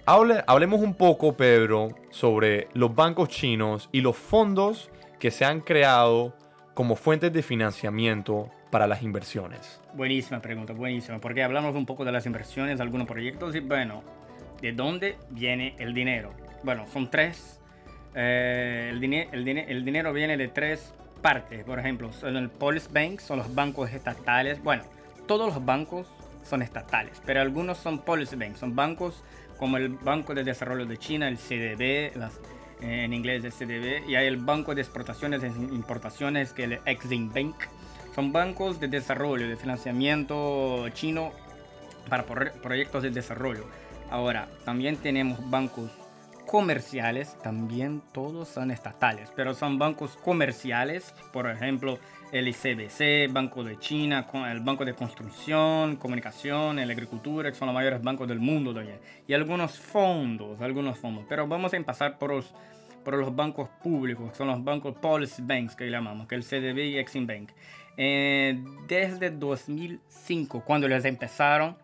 hablemos 0.06 0.80
un 0.80 0.94
poco, 0.94 1.36
Pedro, 1.36 1.88
sobre 2.10 2.68
los 2.72 2.94
bancos 2.94 3.30
chinos 3.30 3.88
y 3.90 4.00
los 4.00 4.16
fondos 4.16 4.92
que 5.18 5.32
se 5.32 5.44
han 5.44 5.60
creado 5.60 6.36
como 6.72 6.94
fuentes 6.94 7.32
de 7.32 7.42
financiamiento 7.42 8.48
para 8.70 8.86
las 8.86 9.02
inversiones. 9.02 9.80
Buenísima 9.92 10.40
pregunta, 10.40 10.72
buenísima, 10.72 11.18
porque 11.18 11.42
hablamos 11.42 11.74
un 11.74 11.84
poco 11.84 12.04
de 12.04 12.12
las 12.12 12.26
inversiones, 12.26 12.78
algunos 12.78 13.08
proyectos 13.08 13.56
y 13.56 13.60
bueno, 13.60 14.04
¿de 14.64 14.73
dónde 14.73 15.18
viene 15.28 15.75
el 15.78 15.92
dinero? 15.92 16.33
Bueno, 16.62 16.87
son 16.90 17.11
tres. 17.11 17.61
Eh, 18.14 18.88
el, 18.94 19.04
el, 19.04 19.47
el 19.59 19.85
dinero 19.85 20.11
viene 20.14 20.38
de 20.38 20.49
tres 20.49 20.94
partes, 21.21 21.64
por 21.64 21.78
ejemplo, 21.78 22.14
son 22.14 22.38
el 22.38 22.49
Police 22.49 22.88
Bank, 22.90 23.21
son 23.21 23.40
los 23.40 23.54
bancos 23.54 23.92
estatales. 23.92 24.62
Bueno, 24.62 24.85
todos 25.26 25.52
los 25.52 25.62
bancos 25.66 26.06
son 26.44 26.62
estatales, 26.62 27.21
pero 27.26 27.42
algunos 27.42 27.76
son 27.76 27.99
Policy 27.99 28.37
Banks, 28.37 28.61
son 28.61 28.75
bancos 28.75 29.23
como 29.59 29.76
el 29.76 29.90
Banco 29.90 30.35
de 30.35 30.44
Desarrollo 30.44 30.87
de 30.87 30.97
China, 30.97 31.28
el 31.28 31.37
CDB, 31.37 32.12
en 32.80 33.12
inglés 33.12 33.44
el 33.44 33.52
CDB, 33.52 34.09
y 34.09 34.16
hay 34.16 34.26
el 34.26 34.38
Banco 34.38 34.75
de 34.75 34.80
Exportaciones 34.80 35.42
e 35.42 35.49
Importaciones, 35.49 36.54
que 36.54 36.64
es 36.64 36.71
el 36.71 36.80
Exim 36.87 37.30
Bank. 37.30 37.56
Son 38.14 38.33
bancos 38.33 38.80
de 38.80 38.88
desarrollo, 38.88 39.47
de 39.47 39.56
financiamiento 39.59 40.88
chino 40.90 41.33
para 42.09 42.25
proyectos 42.25 43.02
de 43.02 43.11
desarrollo. 43.11 43.66
Ahora, 44.14 44.47
también 44.64 44.97
tenemos 44.97 45.50
bancos 45.50 45.90
comerciales, 46.47 47.37
también 47.42 48.00
todos 48.12 48.47
son 48.47 48.71
estatales, 48.71 49.33
pero 49.35 49.54
son 49.54 49.76
bancos 49.76 50.16
comerciales, 50.16 51.12
por 51.33 51.50
ejemplo, 51.50 51.99
el 52.30 52.47
ICBC, 52.47 53.33
Banco 53.33 53.64
de 53.64 53.76
China, 53.80 54.25
el 54.49 54.61
Banco 54.61 54.85
de 54.85 54.94
Construcción, 54.94 55.97
Comunicación, 55.97 56.78
el 56.78 56.92
Agricultura, 56.92 57.50
que 57.50 57.59
son 57.59 57.66
los 57.66 57.75
mayores 57.75 58.00
bancos 58.04 58.28
del 58.28 58.38
mundo 58.38 58.73
también. 58.73 59.00
Y 59.26 59.35
algunos 59.35 59.80
fondos, 59.80 60.61
algunos 60.61 60.97
fondos. 60.97 61.25
Pero 61.28 61.49
vamos 61.49 61.73
a 61.73 61.76
empezar 61.76 62.16
por 62.16 62.30
los, 62.30 62.54
por 63.04 63.14
los 63.14 63.35
bancos 63.35 63.68
públicos, 63.83 64.30
que 64.30 64.37
son 64.37 64.47
los 64.47 64.62
bancos 64.62 64.94
Policy 64.94 65.42
Banks, 65.42 65.75
que 65.75 65.90
llamamos, 65.90 66.28
que 66.28 66.37
el 66.37 66.44
CDB 66.44 66.78
y 66.85 66.99
Exim 66.99 67.26
Bank. 67.26 67.50
Eh, 67.97 68.62
desde 68.87 69.33
2005, 69.33 70.62
cuando 70.64 70.87
les 70.87 71.04
empezaron 71.04 71.76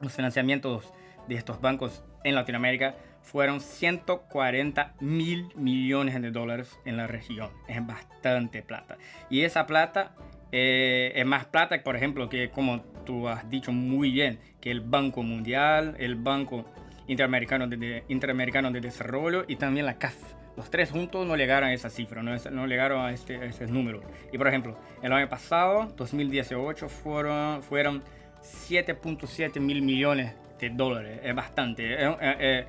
los 0.00 0.12
financiamientos 0.12 0.92
de 1.30 1.36
estos 1.36 1.60
bancos 1.60 2.02
en 2.24 2.34
Latinoamérica, 2.34 2.96
fueron 3.22 3.60
140 3.60 4.94
mil 5.00 5.48
millones 5.54 6.20
de 6.20 6.30
dólares 6.32 6.78
en 6.84 6.96
la 6.96 7.06
región. 7.06 7.50
Es 7.68 7.86
bastante 7.86 8.62
plata. 8.62 8.98
Y 9.30 9.42
esa 9.42 9.64
plata 9.66 10.12
eh, 10.50 11.12
es 11.14 11.24
más 11.24 11.44
plata, 11.46 11.80
por 11.84 11.94
ejemplo, 11.94 12.28
que 12.28 12.50
como 12.50 12.80
tú 13.06 13.28
has 13.28 13.48
dicho 13.48 13.70
muy 13.70 14.10
bien, 14.10 14.40
que 14.60 14.72
el 14.72 14.80
Banco 14.80 15.22
Mundial, 15.22 15.94
el 15.98 16.16
Banco 16.16 16.64
Interamericano 17.06 17.68
de, 17.68 18.04
Interamericano 18.08 18.72
de 18.72 18.80
Desarrollo 18.80 19.44
y 19.46 19.56
también 19.56 19.86
la 19.86 19.98
CAF. 19.98 20.16
Los 20.56 20.68
tres 20.68 20.90
juntos 20.90 21.26
no 21.28 21.36
llegaron 21.36 21.68
a 21.68 21.72
esa 21.72 21.90
cifra, 21.90 22.24
no, 22.24 22.36
no 22.50 22.66
llegaron 22.66 23.04
a, 23.04 23.12
este, 23.12 23.46
ese 23.46 23.68
número. 23.68 24.00
Y 24.32 24.36
por 24.36 24.48
ejemplo, 24.48 24.76
el 25.00 25.12
año 25.12 25.28
pasado, 25.28 25.92
2018, 25.96 26.88
fueron, 26.88 27.62
fueron 27.62 28.02
7.7 28.42 29.60
mil 29.60 29.82
millones 29.82 30.34
de 30.68 30.76
dólares. 30.76 31.20
Es 31.22 31.34
bastante. 31.34 31.96
Eh, 31.98 32.66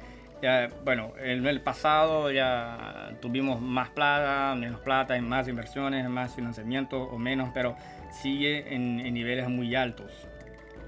bueno, 0.84 1.14
en 1.20 1.46
el 1.46 1.62
pasado 1.62 2.32
ya 2.32 3.12
tuvimos 3.22 3.62
más 3.62 3.90
plata, 3.90 4.56
menos 4.56 4.80
plata, 4.80 5.16
en 5.16 5.28
más 5.28 5.48
inversiones, 5.48 6.10
más 6.10 6.34
financiamiento 6.34 7.04
o 7.04 7.18
menos, 7.20 7.50
pero 7.54 7.76
sigue 8.12 8.74
en, 8.74 8.98
niveles 9.14 9.48
muy 9.50 9.76
altos. 9.76 10.12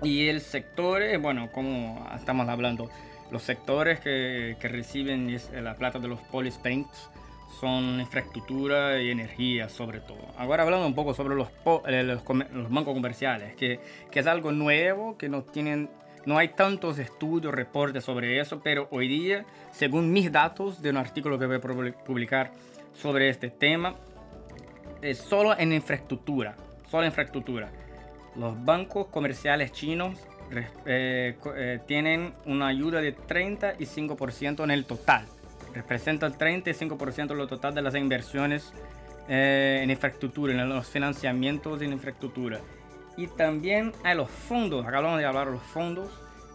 Y 0.02 0.28
el 0.28 0.42
sector, 0.42 1.02
eh, 1.02 1.18
bueno, 1.18 1.52
como 1.52 2.08
estamos 2.16 2.50
hablando, 2.50 2.90
los 3.32 3.44
sectores 3.44 4.00
que, 4.00 4.58
que 4.60 4.68
reciben 4.68 5.40
la 5.62 5.76
plata 5.76 6.00
de 6.00 6.08
los 6.08 6.20
police 6.20 6.60
banks 6.64 7.10
son 7.60 8.00
infraestructura 8.00 9.02
y 9.02 9.12
energía 9.12 9.70
sobre 9.70 10.00
todo. 10.00 10.20
Ahora 10.38 10.64
hablando 10.64 10.88
un 10.88 10.96
poco 10.96 11.14
sobre 11.14 11.36
los, 11.36 11.50
eh, 11.88 12.04
los, 12.04 12.24
los 12.52 12.70
bancos 12.70 12.94
comerciales, 12.94 13.56
que, 13.56 13.80
que, 14.12 14.20
es 14.20 14.28
algo 14.28 14.52
nuevo, 14.52 15.18
que 15.18 15.30
no 15.30 15.44
tienen 15.44 15.90
no 16.26 16.38
hay 16.38 16.50
tantos 16.50 17.00
estudios, 17.00 17.54
reportes 17.54 18.04
sobre 18.04 18.40
eso, 18.40 18.62
pero 18.64 18.88
hoy 18.92 19.08
día, 19.08 19.46
según 19.72 20.12
mis 20.12 20.32
datos 20.32 20.82
de 20.82 20.90
un 20.90 20.98
artículo 20.98 21.38
que 21.38 21.46
voy 21.46 21.58
a 21.58 22.04
publicar 22.04 22.52
sobre 22.94 23.30
este 23.30 23.50
tema, 23.50 23.96
solo 25.14 25.58
en 25.58 25.74
infraestructura, 25.74 26.56
solo 26.90 27.06
infraestructura. 27.06 27.70
Los 28.36 28.64
bancos 28.64 29.08
comerciales 29.08 29.72
chinos 29.72 30.18
eh, 30.86 31.36
eh, 31.56 31.80
tienen 31.86 32.34
una 32.46 32.68
ayuda 32.68 33.02
de 33.02 33.16
35% 33.16 34.64
en 34.64 34.72
el 34.72 34.86
total. 34.86 35.26
Representa 35.74 36.26
el 36.26 36.34
35% 36.38 37.36
del 37.36 37.48
total 37.48 37.74
de 37.74 37.82
las 37.82 37.96
inversiones 37.96 38.74
eh, 39.28 39.80
en 39.82 39.90
infraestructura, 39.90 40.54
en 40.54 40.70
los 40.70 40.88
financiamientos 40.88 41.82
en 41.82 41.94
infraestructura. 41.94 42.60
Y 43.16 43.28
también 43.28 43.94
hay 44.04 44.16
los 44.16 44.30
fondos, 44.30 44.86
acabamos 44.86 45.20
de 45.20 45.26
hablar 45.26 45.48
de 45.48 45.54
los 45.54 45.64
fondos, 45.64 46.10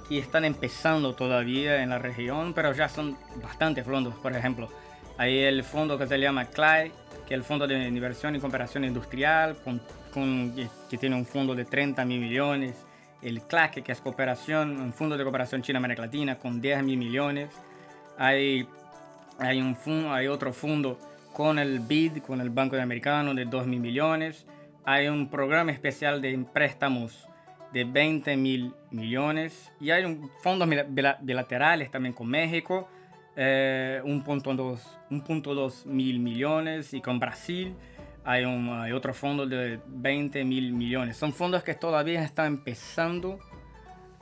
que 0.09 0.19
están 0.19 0.45
empezando 0.45 1.15
todavía 1.15 1.83
en 1.83 1.91
la 1.91 1.99
región, 1.99 2.55
pero 2.55 2.73
ya 2.73 2.89
son 2.89 3.17
bastantes 3.43 3.85
fondos. 3.85 4.15
Por 4.15 4.35
ejemplo, 4.35 4.69
hay 5.19 5.39
el 5.39 5.63
fondo 5.63 5.99
que 5.99 6.07
se 6.07 6.19
llama 6.19 6.47
CLAI, 6.47 6.91
que 7.27 7.35
es 7.35 7.39
el 7.39 7.45
Fondo 7.45 7.67
de 7.67 7.87
Inversión 7.87 8.35
y 8.35 8.41
Cooperación 8.41 8.85
Industrial, 8.85 9.57
con, 9.63 9.81
que 10.89 10.99
tiene 10.99 11.15
un 11.15 11.27
fondo 11.27 11.55
de 11.55 11.65
30 11.65 12.05
mil 12.07 12.21
millones. 12.21 12.75
El 13.21 13.43
CLAC, 13.43 13.83
que 13.83 13.93
es 13.93 14.01
cooperación, 14.01 14.81
un 14.81 14.93
fondo 14.93 15.17
de 15.17 15.25
cooperación 15.25 15.61
China-América 15.61 16.03
Latina, 16.03 16.39
con 16.39 16.61
10 16.61 16.83
mil 16.85 16.97
millones. 16.97 17.51
Hay, 18.17 18.67
hay, 19.39 19.61
un, 19.61 19.77
hay 20.11 20.27
otro 20.27 20.53
fondo 20.53 20.99
con 21.35 21.59
el 21.59 21.81
BID, 21.81 22.23
con 22.23 22.41
el 22.41 22.51
Banco 22.51 22.77
Americano, 22.77 23.35
de 23.35 23.45
2 23.45 23.67
mil 23.67 23.81
millones 23.81 24.47
hay 24.85 25.09
un 25.09 25.29
programa 25.29 25.73
especial 25.73 26.21
de 26.23 26.39
préstamos 26.53 27.29
de 27.73 27.85
20 27.85 28.37
mil 28.37 28.75
millones 28.91 29.73
y 29.81 29.91
hay 29.91 30.05
un 30.05 30.31
fondos 30.43 30.69
bilaterales 31.21 31.91
también 31.91 32.15
con 32.15 32.29
México, 32.29 32.89
eh, 33.37 34.01
1.2 34.05 35.87
mil 35.87 36.21
millones 36.21 36.95
y 36.95 37.01
con 37.01 37.19
Brasil 37.19 37.75
hay, 38.25 38.45
un, 38.45 38.69
hay 38.69 38.93
otro 38.93 39.15
fondo 39.15 39.47
de 39.47 39.81
20 39.87 40.45
mil 40.45 40.73
millones. 40.73 41.17
Son 41.17 41.33
fondos 41.33 41.63
que 41.63 41.75
todavía 41.75 42.23
están 42.23 42.47
empezando 42.47 43.39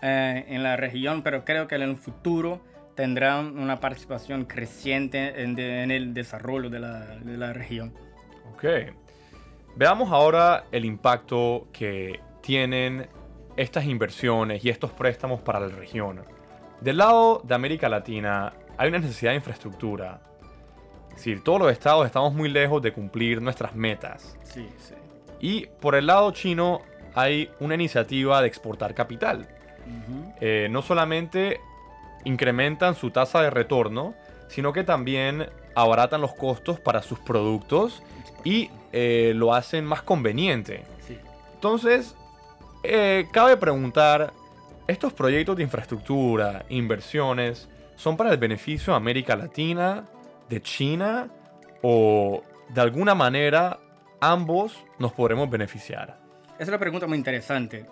eh, 0.00 0.44
en 0.48 0.62
la 0.62 0.76
región, 0.76 1.22
pero 1.22 1.44
creo 1.44 1.66
que 1.66 1.74
en 1.74 1.82
el 1.82 1.96
futuro 1.96 2.60
tendrán 2.94 3.58
una 3.58 3.80
participación 3.80 4.44
creciente 4.44 5.42
en, 5.42 5.58
en 5.58 5.90
el 5.90 6.14
desarrollo 6.14 6.70
de 6.70 6.80
la, 6.80 7.16
de 7.16 7.36
la 7.36 7.52
región. 7.52 7.94
Ok. 8.52 8.64
Veamos 9.76 10.10
ahora 10.10 10.64
el 10.72 10.86
impacto 10.86 11.68
que 11.70 12.20
tienen 12.40 13.08
estas 13.58 13.84
inversiones 13.84 14.64
y 14.64 14.70
estos 14.70 14.90
préstamos 14.90 15.42
para 15.42 15.60
la 15.60 15.68
región. 15.68 16.22
Del 16.80 16.96
lado 16.96 17.42
de 17.44 17.54
América 17.54 17.86
Latina 17.90 18.54
hay 18.78 18.88
una 18.88 19.00
necesidad 19.00 19.32
de 19.32 19.36
infraestructura. 19.36 20.22
Es 21.10 21.16
decir, 21.16 21.44
todos 21.44 21.58
los 21.60 21.70
estados 21.70 22.06
estamos 22.06 22.32
muy 22.32 22.48
lejos 22.48 22.80
de 22.80 22.94
cumplir 22.94 23.42
nuestras 23.42 23.74
metas. 23.74 24.38
Sí, 24.44 24.66
sí. 24.78 24.94
Y 25.40 25.66
por 25.66 25.94
el 25.94 26.06
lado 26.06 26.30
chino 26.30 26.80
hay 27.14 27.50
una 27.60 27.74
iniciativa 27.74 28.40
de 28.40 28.48
exportar 28.48 28.94
capital. 28.94 29.46
Eh, 30.40 30.68
no 30.70 30.80
solamente 30.80 31.60
incrementan 32.24 32.94
su 32.94 33.10
tasa 33.10 33.42
de 33.42 33.50
retorno, 33.50 34.14
sino 34.48 34.72
que 34.72 34.84
también 34.84 35.50
abaratan 35.74 36.22
los 36.22 36.34
costos 36.34 36.80
para 36.80 37.02
sus 37.02 37.18
productos 37.20 38.02
y 38.42 38.70
eh, 38.98 39.34
lo 39.34 39.52
hacen 39.52 39.84
más 39.84 40.00
conveniente. 40.00 40.82
Entonces, 41.52 42.16
eh, 42.82 43.26
cabe 43.30 43.58
preguntar, 43.58 44.32
¿estos 44.86 45.12
proyectos 45.12 45.54
de 45.54 45.64
infraestructura, 45.64 46.64
inversiones, 46.70 47.68
son 47.94 48.16
para 48.16 48.30
el 48.30 48.38
beneficio 48.38 48.94
de 48.94 48.96
América 48.96 49.36
Latina, 49.36 50.06
de 50.48 50.62
China 50.62 51.28
o 51.82 52.42
de 52.70 52.80
alguna 52.80 53.14
manera 53.14 53.78
ambos 54.18 54.82
nos 54.98 55.12
podremos 55.12 55.50
beneficiar? 55.50 56.18
Es 56.58 56.66
una 56.66 56.78
pregunta 56.78 57.06
muy 57.06 57.18
interesante. 57.18 57.84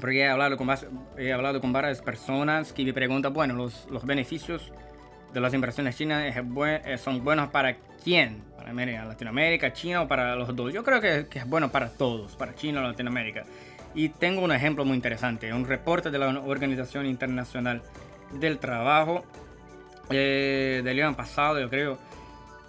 Porque 0.00 0.20
he 0.20 0.28
hablado 0.28 0.56
con, 0.56 0.68
he 1.18 1.32
hablado 1.32 1.60
con 1.60 1.72
varias 1.72 2.00
personas 2.02 2.72
que 2.72 2.84
me 2.84 2.92
preguntan, 2.92 3.32
bueno, 3.32 3.54
los, 3.54 3.88
los 3.90 4.06
beneficios 4.06 4.70
de 5.32 5.40
las 5.40 5.54
inversiones 5.54 5.96
chinas 5.96 6.34
eh, 6.36 6.98
son 6.98 7.24
buenos 7.24 7.50
para 7.50 7.76
quién? 8.02 8.42
¿Para 8.56 8.70
América, 8.70 9.04
Latinoamérica, 9.04 9.72
China 9.72 10.02
o 10.02 10.08
para 10.08 10.34
los 10.36 10.54
dos? 10.54 10.72
Yo 10.72 10.84
creo 10.84 11.00
que, 11.00 11.26
que 11.28 11.40
es 11.40 11.48
bueno 11.48 11.70
para 11.70 11.90
todos, 11.90 12.36
para 12.36 12.54
China 12.54 12.80
o 12.80 12.84
Latinoamérica. 12.84 13.44
Y 13.94 14.10
tengo 14.10 14.42
un 14.42 14.52
ejemplo 14.52 14.84
muy 14.84 14.94
interesante, 14.94 15.52
un 15.52 15.66
reporte 15.66 16.10
de 16.10 16.18
la 16.18 16.28
Organización 16.40 17.06
Internacional 17.06 17.82
del 18.32 18.58
Trabajo 18.58 19.24
eh, 20.10 20.82
del 20.84 21.02
año 21.02 21.16
pasado, 21.16 21.58
yo 21.60 21.70
creo, 21.70 21.98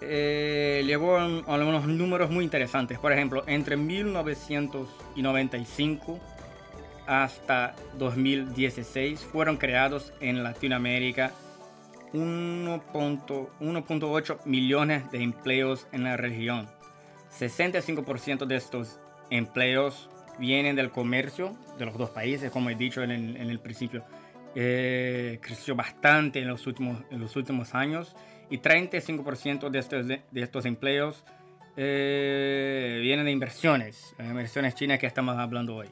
eh, 0.00 0.82
llegó 0.86 1.16
a, 1.16 1.24
a 1.24 1.56
unos 1.56 1.86
números 1.86 2.30
muy 2.30 2.44
interesantes. 2.44 2.98
Por 2.98 3.12
ejemplo, 3.12 3.44
entre 3.46 3.76
1995 3.76 6.18
hasta 7.06 7.74
2016 7.98 9.20
fueron 9.20 9.56
creados 9.56 10.12
en 10.20 10.44
Latinoamérica 10.44 11.32
1.8 12.12 14.44
millones 14.44 15.10
de 15.10 15.22
empleos 15.22 15.88
en 15.92 16.04
la 16.04 16.16
región. 16.16 16.68
65% 17.38 18.46
de 18.46 18.56
estos 18.56 19.00
empleos 19.30 20.10
vienen 20.38 20.76
del 20.76 20.90
comercio 20.90 21.56
de 21.78 21.86
los 21.86 21.96
dos 21.96 22.10
países, 22.10 22.50
como 22.50 22.70
he 22.70 22.74
dicho 22.74 23.02
en 23.02 23.10
el, 23.10 23.58
principio. 23.58 24.04
Eh, 24.54 25.38
creció 25.40 25.74
bastante 25.74 26.40
en 26.40 26.48
los 26.48 26.66
últimos, 26.66 27.02
en 27.10 27.20
los 27.20 27.34
últimos 27.36 27.74
años 27.74 28.14
y 28.50 28.58
35% 28.58 29.70
de 29.70 29.78
estos, 29.78 30.06
de, 30.06 30.22
estos 30.34 30.66
empleos 30.66 31.24
eh, 31.76 32.98
vienen 33.00 33.24
de 33.24 33.30
inversiones, 33.30 34.14
inversiones 34.18 34.74
chinas 34.74 34.98
que 34.98 35.06
estamos 35.06 35.38
hablando 35.38 35.76
hoy. 35.76 35.88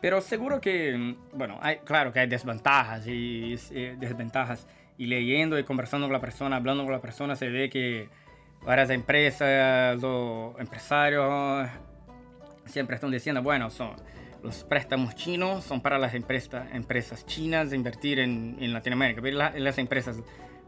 Pero 0.00 0.20
seguro 0.20 0.60
que, 0.60 0.96
mm, 0.98 1.38
bueno, 1.38 1.60
hay, 1.62 1.76
claro 1.78 2.12
que 2.12 2.18
hay 2.18 2.26
desventajas 2.26 3.06
y, 3.06 3.54
desventajas. 3.98 4.66
Y 5.02 5.06
leyendo 5.06 5.58
y 5.58 5.64
conversando 5.64 6.06
con 6.06 6.12
la 6.12 6.20
persona, 6.20 6.54
hablando 6.54 6.84
con 6.84 6.92
la 6.92 7.00
persona, 7.00 7.34
se 7.34 7.48
ve 7.48 7.68
que 7.68 8.08
varias 8.64 8.88
empresas 8.90 9.98
o 10.04 10.54
empresarios 10.60 11.68
siempre 12.66 12.94
están 12.94 13.10
diciendo, 13.10 13.42
bueno, 13.42 13.68
son 13.68 13.96
los 14.44 14.62
préstamos 14.62 15.16
chinos 15.16 15.64
son 15.64 15.80
para 15.80 15.98
las 15.98 16.14
empresas, 16.14 16.72
empresas 16.72 17.26
chinas 17.26 17.70
de 17.70 17.76
invertir 17.78 18.20
en, 18.20 18.56
en 18.60 18.72
Latinoamérica, 18.72 19.20
en 19.56 19.64
las 19.64 19.78
empresas 19.78 20.20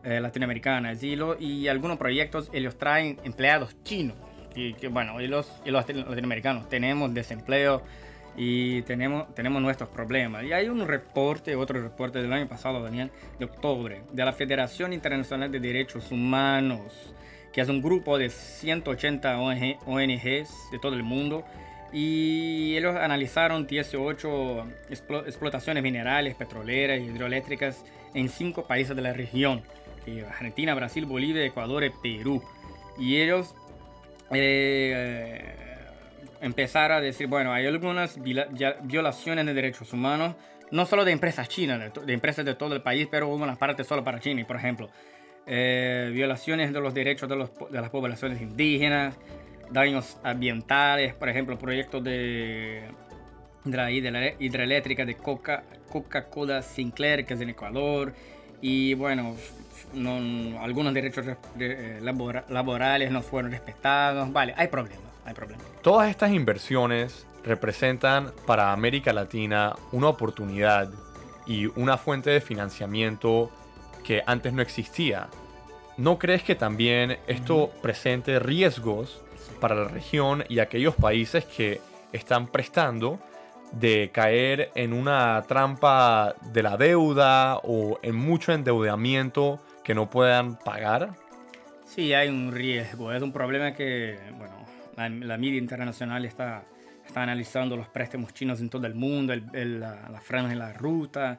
eh, 0.02 0.18
latinoamericanas. 0.20 1.00
Y, 1.04 1.14
lo, 1.14 1.40
y 1.40 1.68
algunos 1.68 1.96
proyectos 1.96 2.50
ellos 2.52 2.76
traen 2.76 3.20
empleados 3.22 3.76
chinos. 3.84 4.16
Y 4.56 4.74
que 4.74 4.88
bueno, 4.88 5.20
y 5.20 5.28
los, 5.28 5.48
y 5.64 5.70
los 5.70 5.88
latinoamericanos 5.88 6.68
tenemos 6.68 7.14
desempleo 7.14 7.82
y 8.36 8.82
tenemos, 8.82 9.32
tenemos 9.34 9.62
nuestros 9.62 9.88
problemas. 9.88 10.44
Y 10.44 10.52
hay 10.52 10.68
un 10.68 10.86
reporte, 10.86 11.54
otro 11.56 11.80
reporte 11.82 12.20
del 12.20 12.32
año 12.32 12.48
pasado, 12.48 12.82
Daniel, 12.82 13.10
de 13.38 13.44
octubre, 13.44 14.02
de 14.12 14.24
la 14.24 14.32
Federación 14.32 14.92
Internacional 14.92 15.50
de 15.52 15.60
Derechos 15.60 16.10
Humanos, 16.10 17.14
que 17.52 17.60
es 17.60 17.68
un 17.68 17.80
grupo 17.80 18.18
de 18.18 18.30
180 18.30 19.38
ONGs 19.38 20.70
de 20.72 20.78
todo 20.80 20.94
el 20.94 21.02
mundo. 21.02 21.44
Y 21.92 22.76
ellos 22.76 22.96
analizaron 22.96 23.68
18 23.68 24.66
explotaciones 24.90 25.80
minerales, 25.82 26.34
petroleras 26.34 26.98
y 26.98 27.04
hidroeléctricas 27.04 27.84
en 28.14 28.28
cinco 28.28 28.66
países 28.66 28.96
de 28.96 29.02
la 29.02 29.12
región. 29.12 29.62
Argentina, 30.28 30.74
Brasil, 30.74 31.06
Bolivia, 31.06 31.44
Ecuador 31.44 31.84
y 31.84 31.90
Perú. 31.90 32.42
Y 32.98 33.16
ellos 33.16 33.54
eh, 34.32 35.63
empezar 36.44 36.92
a 36.92 37.00
decir, 37.00 37.26
bueno, 37.26 37.52
hay 37.52 37.66
algunas 37.66 38.18
violaciones 38.82 39.46
de 39.46 39.54
derechos 39.54 39.92
humanos, 39.94 40.36
no 40.70 40.84
solo 40.84 41.04
de 41.04 41.12
empresas 41.12 41.48
chinas, 41.48 41.92
de, 42.04 42.12
empresas 42.12 42.44
de 42.44 42.54
todo 42.54 42.74
el 42.74 42.82
país, 42.82 43.08
pero 43.10 43.28
una 43.28 43.56
parte 43.56 43.82
solo 43.82 44.04
para 44.04 44.20
China. 44.20 44.44
Por 44.46 44.56
ejemplo, 44.56 44.90
eh, 45.46 46.10
violaciones 46.12 46.72
de 46.72 46.80
los 46.80 46.92
derechos 46.92 47.28
de, 47.30 47.36
los, 47.36 47.50
de, 47.70 47.80
las 47.80 47.88
poblaciones 47.88 48.42
indígenas, 48.42 49.16
daños 49.70 50.18
ambientales, 50.22 51.14
por 51.14 51.30
ejemplo, 51.30 51.58
proyectos 51.58 52.04
de, 52.04 52.82
de 53.64 53.76
la 53.76 53.90
hidroeléctrica 53.90 55.06
de 55.06 55.16
Coca-Cola 55.16 56.60
Sinclair, 56.60 57.24
que 57.24 57.34
es 57.34 57.40
en 57.40 57.48
Ecuador, 57.48 58.12
y 58.60 58.92
bueno, 58.92 59.34
no, 59.94 60.60
algunos 60.60 60.92
derechos 60.92 61.24
eh, 61.58 62.00
laborales 62.02 63.10
no 63.10 63.22
fueron 63.22 63.50
respetados. 63.50 64.30
Vale, 64.30 64.52
hay 64.58 64.68
problemas 64.68 65.13
hay 65.24 65.34
problema. 65.34 65.62
Todas 65.82 66.10
estas 66.10 66.32
inversiones 66.32 67.26
representan 67.44 68.32
para 68.46 68.72
América 68.72 69.12
Latina 69.12 69.74
una 69.92 70.08
oportunidad 70.08 70.90
y 71.46 71.66
una 71.78 71.98
fuente 71.98 72.30
de 72.30 72.40
financiamiento 72.40 73.50
que 74.02 74.22
antes 74.26 74.52
no 74.52 74.62
existía. 74.62 75.28
¿No 75.96 76.18
crees 76.18 76.42
que 76.42 76.54
también 76.54 77.18
esto 77.26 77.70
presente 77.82 78.38
riesgos 78.38 79.20
para 79.60 79.74
la 79.74 79.88
región 79.88 80.44
y 80.48 80.58
aquellos 80.58 80.94
países 80.94 81.44
que 81.44 81.80
están 82.12 82.48
prestando 82.48 83.18
de 83.72 84.10
caer 84.12 84.70
en 84.74 84.92
una 84.92 85.42
trampa 85.46 86.34
de 86.52 86.62
la 86.62 86.76
deuda 86.76 87.58
o 87.62 87.98
en 88.02 88.14
mucho 88.14 88.52
endeudamiento 88.52 89.60
que 89.82 89.94
no 89.94 90.08
puedan 90.10 90.56
pagar? 90.56 91.10
Sí, 91.86 92.14
hay 92.14 92.28
un 92.28 92.52
riesgo. 92.52 93.12
Es 93.12 93.22
un 93.22 93.32
problema 93.32 93.74
que, 93.74 94.18
bueno, 94.36 94.63
la, 94.96 95.38
media 95.38 95.58
internacional 95.58 96.24
está, 96.24 96.64
está 97.06 97.22
analizando 97.22 97.76
los 97.76 97.88
préstamos 97.88 98.32
chinos 98.32 98.60
en 98.60 98.70
todo 98.70 98.86
el 98.86 98.94
mundo, 98.94 99.32
el, 99.32 99.80
la, 99.80 100.08
la, 100.10 100.20
franja 100.20 100.52
en 100.52 100.58
la 100.58 100.72
ruta. 100.72 101.38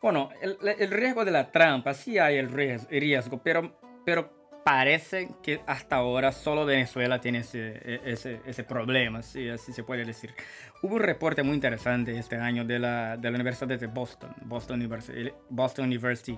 Bueno, 0.00 0.30
el, 0.40 0.56
el, 0.78 0.90
riesgo 0.90 1.24
de 1.24 1.30
la 1.30 1.50
trampa, 1.50 1.94
sí 1.94 2.18
hay 2.18 2.36
el 2.36 2.50
riesgo, 2.50 3.42
pero, 3.42 3.78
pero 4.04 4.36
parece 4.66 5.28
que 5.44 5.60
hasta 5.66 5.94
ahora 5.94 6.32
solo 6.32 6.66
Venezuela 6.66 7.20
tiene 7.20 7.38
ese, 7.38 7.80
e, 7.84 8.00
ese, 8.04 8.40
ese 8.44 8.64
problema, 8.64 9.22
sí, 9.22 9.48
así 9.48 9.72
se 9.72 9.84
puede 9.84 10.04
decir. 10.04 10.34
Hubo 10.82 10.96
un 10.96 11.02
reporte 11.02 11.44
muy 11.44 11.54
interesante 11.54 12.18
este 12.18 12.34
año 12.34 12.64
de 12.64 12.80
la, 12.80 13.16
de 13.16 13.30
la 13.30 13.36
Universidad 13.36 13.78
de 13.78 13.86
Boston, 13.86 14.34
Boston 14.42 14.80
University, 14.80 15.30
Boston 15.50 15.84
University, 15.86 16.36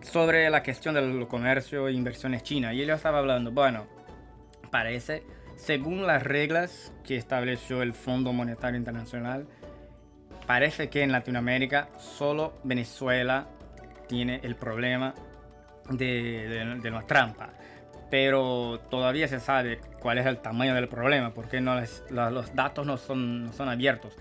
sobre 0.00 0.48
la 0.48 0.62
cuestión 0.62 0.94
del 0.94 1.28
comercio 1.28 1.86
e 1.88 1.92
inversiones 1.92 2.42
chinas. 2.42 2.72
Y 2.72 2.80
ellos 2.80 2.96
estaba 2.96 3.18
hablando, 3.18 3.52
bueno, 3.52 3.86
parece 4.70 5.22
según 5.60 6.06
las 6.06 6.22
reglas 6.22 6.92
que 7.04 7.16
estableció 7.16 7.82
el 7.82 7.92
Fondo 7.92 8.32
Monetario 8.32 8.78
Internacional, 8.78 9.46
parece 10.46 10.88
que 10.88 11.02
en 11.02 11.12
Latinoamérica 11.12 11.88
solo 11.98 12.54
Venezuela 12.64 13.46
tiene 14.08 14.40
el 14.42 14.56
problema 14.56 15.14
de, 15.90 16.78
de, 16.82 16.90
la 16.90 17.02
trampa. 17.02 17.50
Pero 18.10 18.80
todavía 18.90 19.28
se 19.28 19.38
sabe 19.38 19.80
cuál 20.00 20.18
es 20.18 20.26
el 20.26 20.38
tamaño 20.38 20.74
del 20.74 20.88
problema, 20.88 21.32
porque 21.34 21.60
los 21.60 22.54
datos 22.54 22.86
no 22.86 22.96
son, 22.96 23.46
no 23.46 23.52
son 23.52 23.68
abiertos. 23.68 24.16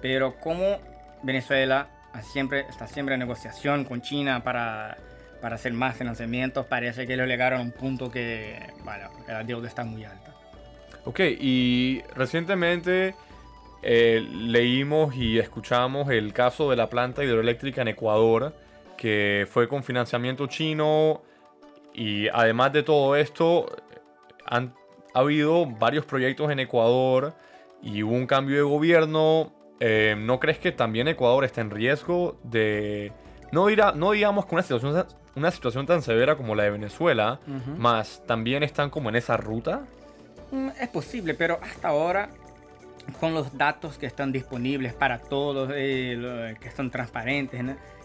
Pero 0.00 0.36
como 0.38 0.78
Venezuela 1.22 1.88
siempre, 2.22 2.60
está 2.60 2.86
siempre 2.86 3.14
en 3.14 3.20
negociación 3.20 3.84
con 3.84 4.00
China 4.02 4.42
para, 4.42 4.96
para 5.42 5.56
hacer 5.56 5.72
más 5.72 5.96
financiamientos, 5.96 6.64
parece 6.64 7.06
que 7.06 7.14
ellos 7.14 7.26
llegaron 7.26 7.60
a 7.60 7.62
un 7.62 7.72
punto 7.72 8.10
que 8.10 8.72
bueno, 8.84 9.10
la 9.26 9.42
deuda 9.42 9.68
está 9.68 9.84
muy 9.84 10.04
alta. 10.04 10.35
Ok, 11.06 11.20
y 11.20 12.02
recientemente 12.14 13.14
eh, 13.82 14.26
leímos 14.30 15.16
y 15.16 15.38
escuchamos 15.38 16.10
el 16.10 16.34
caso 16.34 16.68
de 16.68 16.76
la 16.76 16.90
planta 16.90 17.24
hidroeléctrica 17.24 17.80
en 17.80 17.88
Ecuador, 17.88 18.52
que 18.98 19.46
fue 19.50 19.68
con 19.68 19.82
financiamiento 19.82 20.46
chino 20.46 21.22
y 21.94 22.28
además 22.28 22.72
de 22.74 22.82
todo 22.82 23.16
esto, 23.16 23.74
han 24.44 24.74
ha 25.14 25.20
habido 25.20 25.64
varios 25.64 26.04
proyectos 26.04 26.50
en 26.50 26.60
Ecuador 26.60 27.32
y 27.82 28.02
hubo 28.02 28.12
un 28.12 28.26
cambio 28.26 28.56
de 28.56 28.62
gobierno 28.62 29.56
eh, 29.80 30.14
¿no 30.18 30.40
crees 30.40 30.58
que 30.58 30.72
también 30.72 31.08
Ecuador 31.08 31.44
está 31.44 31.60
en 31.60 31.70
riesgo 31.70 32.38
de... 32.42 33.12
No, 33.52 33.66
dirá, 33.66 33.92
no 33.92 34.12
digamos 34.12 34.46
que 34.46 34.54
una 34.54 34.62
situación, 34.62 35.06
una 35.34 35.50
situación 35.50 35.86
tan 35.86 36.02
severa 36.02 36.36
como 36.36 36.54
la 36.54 36.64
de 36.64 36.70
Venezuela, 36.70 37.40
más 37.78 38.22
también 38.26 38.62
están 38.62 38.90
como 38.90 39.08
en 39.08 39.16
esa 39.16 39.36
ruta? 39.36 39.84
Mm, 40.50 40.68
es 40.80 40.88
posible, 40.88 41.34
pero 41.34 41.58
hasta 41.62 41.88
ahora, 41.88 42.28
con 43.20 43.34
los 43.34 43.56
datos 43.56 43.98
que 43.98 44.06
están 44.06 44.32
disponibles 44.32 44.94
para 44.94 45.20
todos, 45.20 45.70
eh, 45.74 46.56
que 46.60 46.70
son 46.70 46.90
transparentes, 46.90 47.62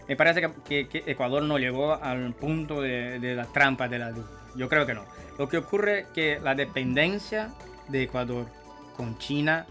me 0.08 0.16
parece 0.16 0.50
que, 0.64 0.88
Ecuador 1.06 1.42
no 1.42 1.58
llegó 1.58 1.94
al 1.94 2.34
punto 2.34 2.80
de, 2.80 3.18
de 3.18 3.34
la 3.34 3.46
trampa 3.46 3.88
de 3.88 3.98
la 3.98 4.10
duda. 4.10 4.28
Yo 4.56 4.68
creo 4.68 4.84
que 4.86 4.94
no. 4.94 5.04
Lo 5.38 5.48
que 5.48 5.58
ocurre 5.58 6.00
es 6.00 6.06
que 6.08 6.40
la 6.40 6.54
dependencia 6.54 7.50
de 7.88 8.02
Ecuador 8.02 8.46
con 8.96 9.18
China 9.18 9.66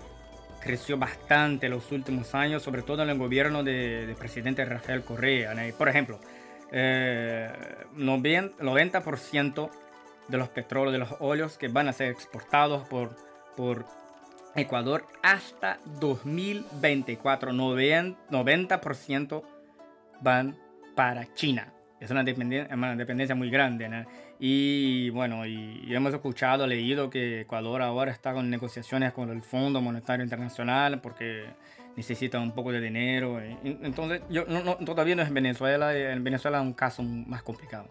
creció 0.62 0.98
bastante 0.98 1.66
en 1.66 1.74
los 1.74 1.92
últimos 1.92 2.34
años, 2.36 2.64
sobre 2.64 2.84
todo 2.84 3.04
en 3.04 3.10
el 3.10 3.18
gobierno 3.18 3.64
del 3.64 4.08
de 4.08 4.16
presidente 4.16 4.64
Rafael 4.64 5.04
Correa. 5.04 5.54
Por 5.78 5.90
ejemplo, 5.90 6.20
eh, 6.72 7.50
90% 7.98 9.70
de 10.28 10.38
los 10.38 10.50
petróleos, 10.50 10.94
de 10.94 11.00
los 11.00 11.16
óleos 11.20 11.58
que 11.58 11.68
van 11.68 11.88
a 11.88 11.94
ser 11.94 12.10
exportados 12.10 12.88
por, 12.88 13.16
por 13.56 13.86
Ecuador 14.56 15.06
hasta 15.24 15.80
2024, 16.00 17.52
90% 17.52 19.44
van 20.22 20.58
para 20.96 21.34
China. 21.34 21.74
Es 22.00 22.10
una 22.10 22.24
dependencia, 22.24 22.76
dependencia 22.96 23.36
muy 23.36 23.52
grande. 23.52 24.08
Y 24.40 25.12
bueno, 25.12 25.46
y, 25.46 25.86
hemos 25.94 26.14
escuchado, 26.14 26.66
leído 26.66 27.12
que 27.12 27.42
Ecuador 27.42 27.84
ahora 27.84 28.12
está 28.12 28.34
con 28.34 28.50
negociaciones 28.50 29.14
con 29.14 29.30
el 29.30 29.44
Fondo 29.44 29.82
Monetario 29.82 30.24
Internacional 30.24 31.00
porque 31.00 31.46
necesita 31.96 32.40
un 32.40 32.54
poco 32.54 32.72
de 32.72 32.82
dinero. 32.82 33.40
Entonces, 33.64 34.24
yo, 34.30 34.46
no, 34.46 34.78
todavía 34.78 35.16
no 35.16 35.22
es 35.22 35.32
Venezuela, 35.32 35.96
en 35.96 36.24
Venezuela 36.24 36.58
es 36.60 36.64
un 36.64 36.74
caso 36.74 37.04
más 37.04 37.44
complicado. 37.44 37.88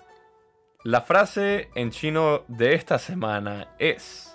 La 0.85 1.03
frase 1.03 1.69
en 1.75 1.91
chino 1.91 2.45
de 2.49 2.75
esta 2.75 2.99
semana 2.99 3.69
es 3.79 4.35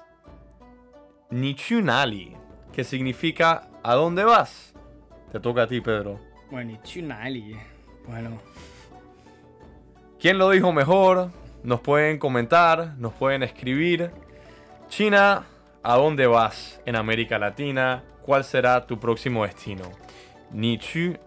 Nichunali, 1.31 2.37
que 2.71 2.83
significa 2.83 3.67
¿a 3.81 3.95
dónde 3.95 4.23
vas? 4.23 4.75
Te 5.31 5.39
toca 5.39 5.63
a 5.63 5.67
ti, 5.67 5.81
Pedro. 5.81 6.19
Bueno, 6.51 6.73
Nichunali. 6.73 7.57
Bueno. 8.05 8.39
¿Quién 10.19 10.37
lo 10.37 10.51
dijo 10.51 10.71
mejor? 10.71 11.31
Nos 11.63 11.81
pueden 11.81 12.19
comentar, 12.19 12.93
nos 12.99 13.13
pueden 13.13 13.41
escribir. 13.41 14.11
China, 14.87 15.47
¿a 15.81 15.95
dónde 15.95 16.27
vas 16.27 16.79
en 16.85 16.95
América 16.95 17.39
Latina? 17.39 18.03
¿Cuál 18.21 18.43
será 18.43 18.85
tu 18.85 18.99
próximo 18.99 19.45
destino? 19.45 19.91
Nichu 20.51 21.17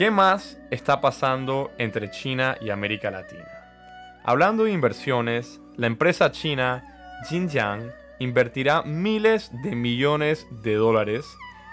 ¿Qué 0.00 0.10
más 0.10 0.58
está 0.70 1.02
pasando 1.02 1.72
entre 1.76 2.10
China 2.10 2.56
y 2.62 2.70
América 2.70 3.10
Latina? 3.10 3.44
Hablando 4.24 4.64
de 4.64 4.72
inversiones, 4.72 5.60
la 5.76 5.88
empresa 5.88 6.32
china 6.32 7.20
Xinjiang 7.28 7.92
invertirá 8.18 8.80
miles 8.80 9.50
de 9.62 9.76
millones 9.76 10.46
de 10.62 10.76
dólares 10.76 11.26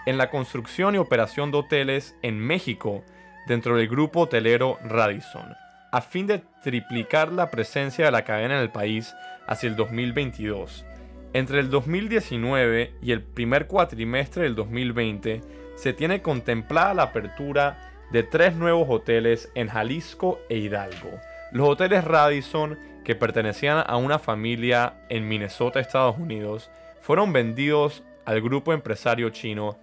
en 0.06 0.18
la 0.18 0.30
construcción 0.30 0.94
y 0.94 0.98
operación 0.98 1.52
de 1.52 1.60
hoteles 1.60 2.18
en 2.22 2.38
México 2.38 3.02
dentro 3.48 3.78
del 3.78 3.88
grupo 3.88 4.24
hotelero 4.24 4.78
Radisson, 4.84 5.56
a 5.94 6.02
fin 6.02 6.28
de 6.28 6.44
triplicar 6.62 7.32
la 7.32 7.50
presencia 7.50 8.04
de 8.04 8.12
la 8.12 8.26
cadena 8.26 8.56
en 8.56 8.62
el 8.62 8.72
país 8.72 9.16
hacia 9.48 9.70
el 9.70 9.78
2022. 9.78 10.86
Entre 11.32 11.62
el 11.62 11.70
2019 11.70 12.94
y 13.02 13.14
el 13.14 13.24
primer 13.24 13.68
cuatrimestre 13.68 14.44
del 14.44 14.56
2020 14.56 15.40
se 15.78 15.94
tiene 15.94 16.22
contemplada 16.22 16.94
la 16.94 17.04
apertura 17.04 17.88
de 18.12 18.24
tres 18.24 18.56
nuevos 18.56 18.88
hoteles 18.90 19.52
en 19.56 19.68
Jalisco 19.68 20.40
e 20.50 20.58
Hidalgo, 20.58 21.20
los 21.52 21.68
hoteles 21.68 22.04
Radisson, 22.04 22.78
que 23.04 23.16
pertenecían 23.16 23.84
a 23.86 23.98
una 23.98 24.20
familia 24.20 25.06
en 25.10 25.28
Minnesota, 25.28 25.80
Estados 25.80 26.18
Unidos, 26.18 26.70
fueron 27.02 27.32
vendidos 27.32 28.04
al 28.26 28.42
grupo 28.42 28.74
empresario 28.74 29.30
chino 29.30 29.78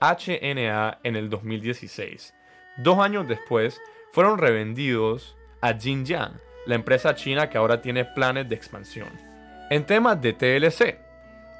HNA 0.00 0.98
en 1.02 1.16
el 1.16 1.30
2016. 1.30 2.34
Dos 2.78 2.98
años 2.98 3.28
después, 3.28 3.80
fueron 4.12 4.38
revendidos 4.38 5.36
a 5.60 5.78
Xinjiang, 5.78 6.40
la 6.66 6.74
empresa 6.74 7.14
china 7.14 7.48
que 7.48 7.58
ahora 7.58 7.80
tiene 7.80 8.04
planes 8.04 8.48
de 8.48 8.54
expansión. 8.54 9.08
En 9.70 9.86
temas 9.86 10.20
de 10.20 10.32
TLC, 10.32 10.98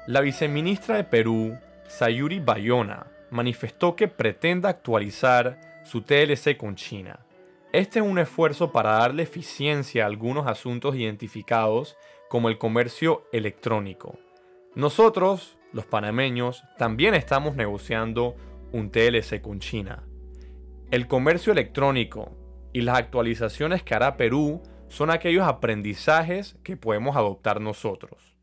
la 0.07 0.21
viceministra 0.21 0.97
de 0.97 1.03
Perú, 1.03 1.57
Sayuri 1.87 2.39
Bayona, 2.39 3.07
manifestó 3.29 3.95
que 3.95 4.07
pretende 4.07 4.67
actualizar 4.67 5.59
su 5.85 6.01
TLC 6.01 6.57
con 6.57 6.75
China. 6.75 7.25
Este 7.71 7.99
es 7.99 8.05
un 8.05 8.17
esfuerzo 8.19 8.71
para 8.71 8.93
darle 8.93 9.23
eficiencia 9.23 10.03
a 10.03 10.07
algunos 10.07 10.47
asuntos 10.47 10.95
identificados 10.95 11.95
como 12.27 12.49
el 12.49 12.57
comercio 12.57 13.23
electrónico. 13.31 14.17
Nosotros, 14.73 15.57
los 15.71 15.85
panameños, 15.85 16.63
también 16.77 17.13
estamos 17.13 17.55
negociando 17.55 18.35
un 18.71 18.91
TLC 18.91 19.41
con 19.41 19.59
China. 19.59 20.03
El 20.91 21.07
comercio 21.07 21.53
electrónico 21.53 22.31
y 22.73 22.81
las 22.81 22.97
actualizaciones 22.97 23.83
que 23.83 23.93
hará 23.93 24.17
Perú 24.17 24.61
son 24.87 25.11
aquellos 25.11 25.47
aprendizajes 25.47 26.57
que 26.63 26.77
podemos 26.77 27.15
adoptar 27.15 27.61
nosotros. 27.61 28.35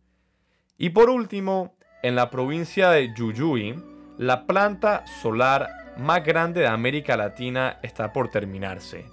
Y 0.79 0.91
por 0.91 1.11
último, 1.11 1.75
en 2.03 2.15
la 2.15 2.31
provincia 2.31 2.91
de 2.91 3.13
Yuyuy, 3.15 3.92
la 4.19 4.47
planta 4.47 5.05
solar 5.21 5.69
más 5.97 6.25
grande 6.25 6.61
de 6.63 6.67
América 6.67 7.17
Latina 7.17 7.79
está 7.83 8.13
por 8.13 8.31
terminarse 8.31 9.05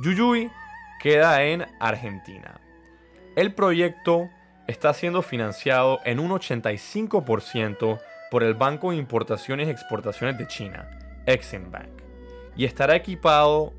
Yuyuy 0.00 0.50
queda 1.00 1.42
en 1.44 1.66
Argentina. 1.80 2.60
El 3.34 3.54
proyecto 3.54 4.28
está 4.66 4.92
siendo 4.92 5.22
financiado 5.22 6.00
en 6.04 6.20
un 6.20 6.30
85% 6.30 7.98
por 8.30 8.42
el 8.42 8.54
Banco 8.54 8.90
de 8.90 8.96
Importaciones 8.96 9.68
y 9.68 9.70
Exportaciones 9.70 10.36
de 10.36 10.46
China, 10.46 10.90
Exim 11.24 11.70
Bank, 11.70 12.02
y 12.56 12.66
estará 12.66 12.94
equipado 12.94 13.72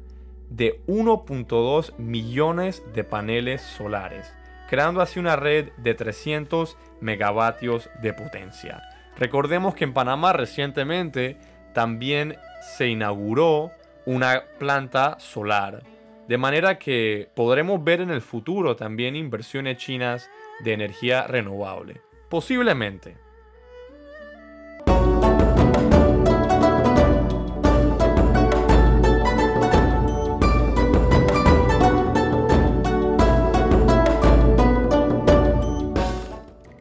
de 0.49 0.81
1.2 0.87 1.95
millones 1.97 2.81
de 2.93 3.03
paneles 3.03 3.61
solares, 3.61 4.33
creando 4.69 5.01
así 5.01 5.19
una 5.19 5.35
red 5.35 5.69
de 5.77 5.93
300 5.93 6.77
megavatios 6.99 7.89
de 8.01 8.13
potencia. 8.13 8.81
Recordemos 9.19 9.75
que 9.75 9.83
en 9.83 9.93
Panamá 9.93 10.33
recientemente 10.33 11.37
también 11.73 12.37
se 12.61 12.87
inauguró 12.87 13.71
una 14.05 14.43
planta 14.57 15.19
solar 15.19 15.83
de 16.27 16.37
manera 16.37 16.77
que 16.77 17.29
podremos 17.35 17.81
ver 17.83 18.01
en 18.01 18.09
el 18.09 18.21
futuro 18.21 18.75
también 18.75 19.15
inversiones 19.15 19.77
chinas 19.77 20.29
de 20.59 20.73
energía 20.73 21.25
renovable. 21.25 22.01
Posiblemente. 22.29 23.15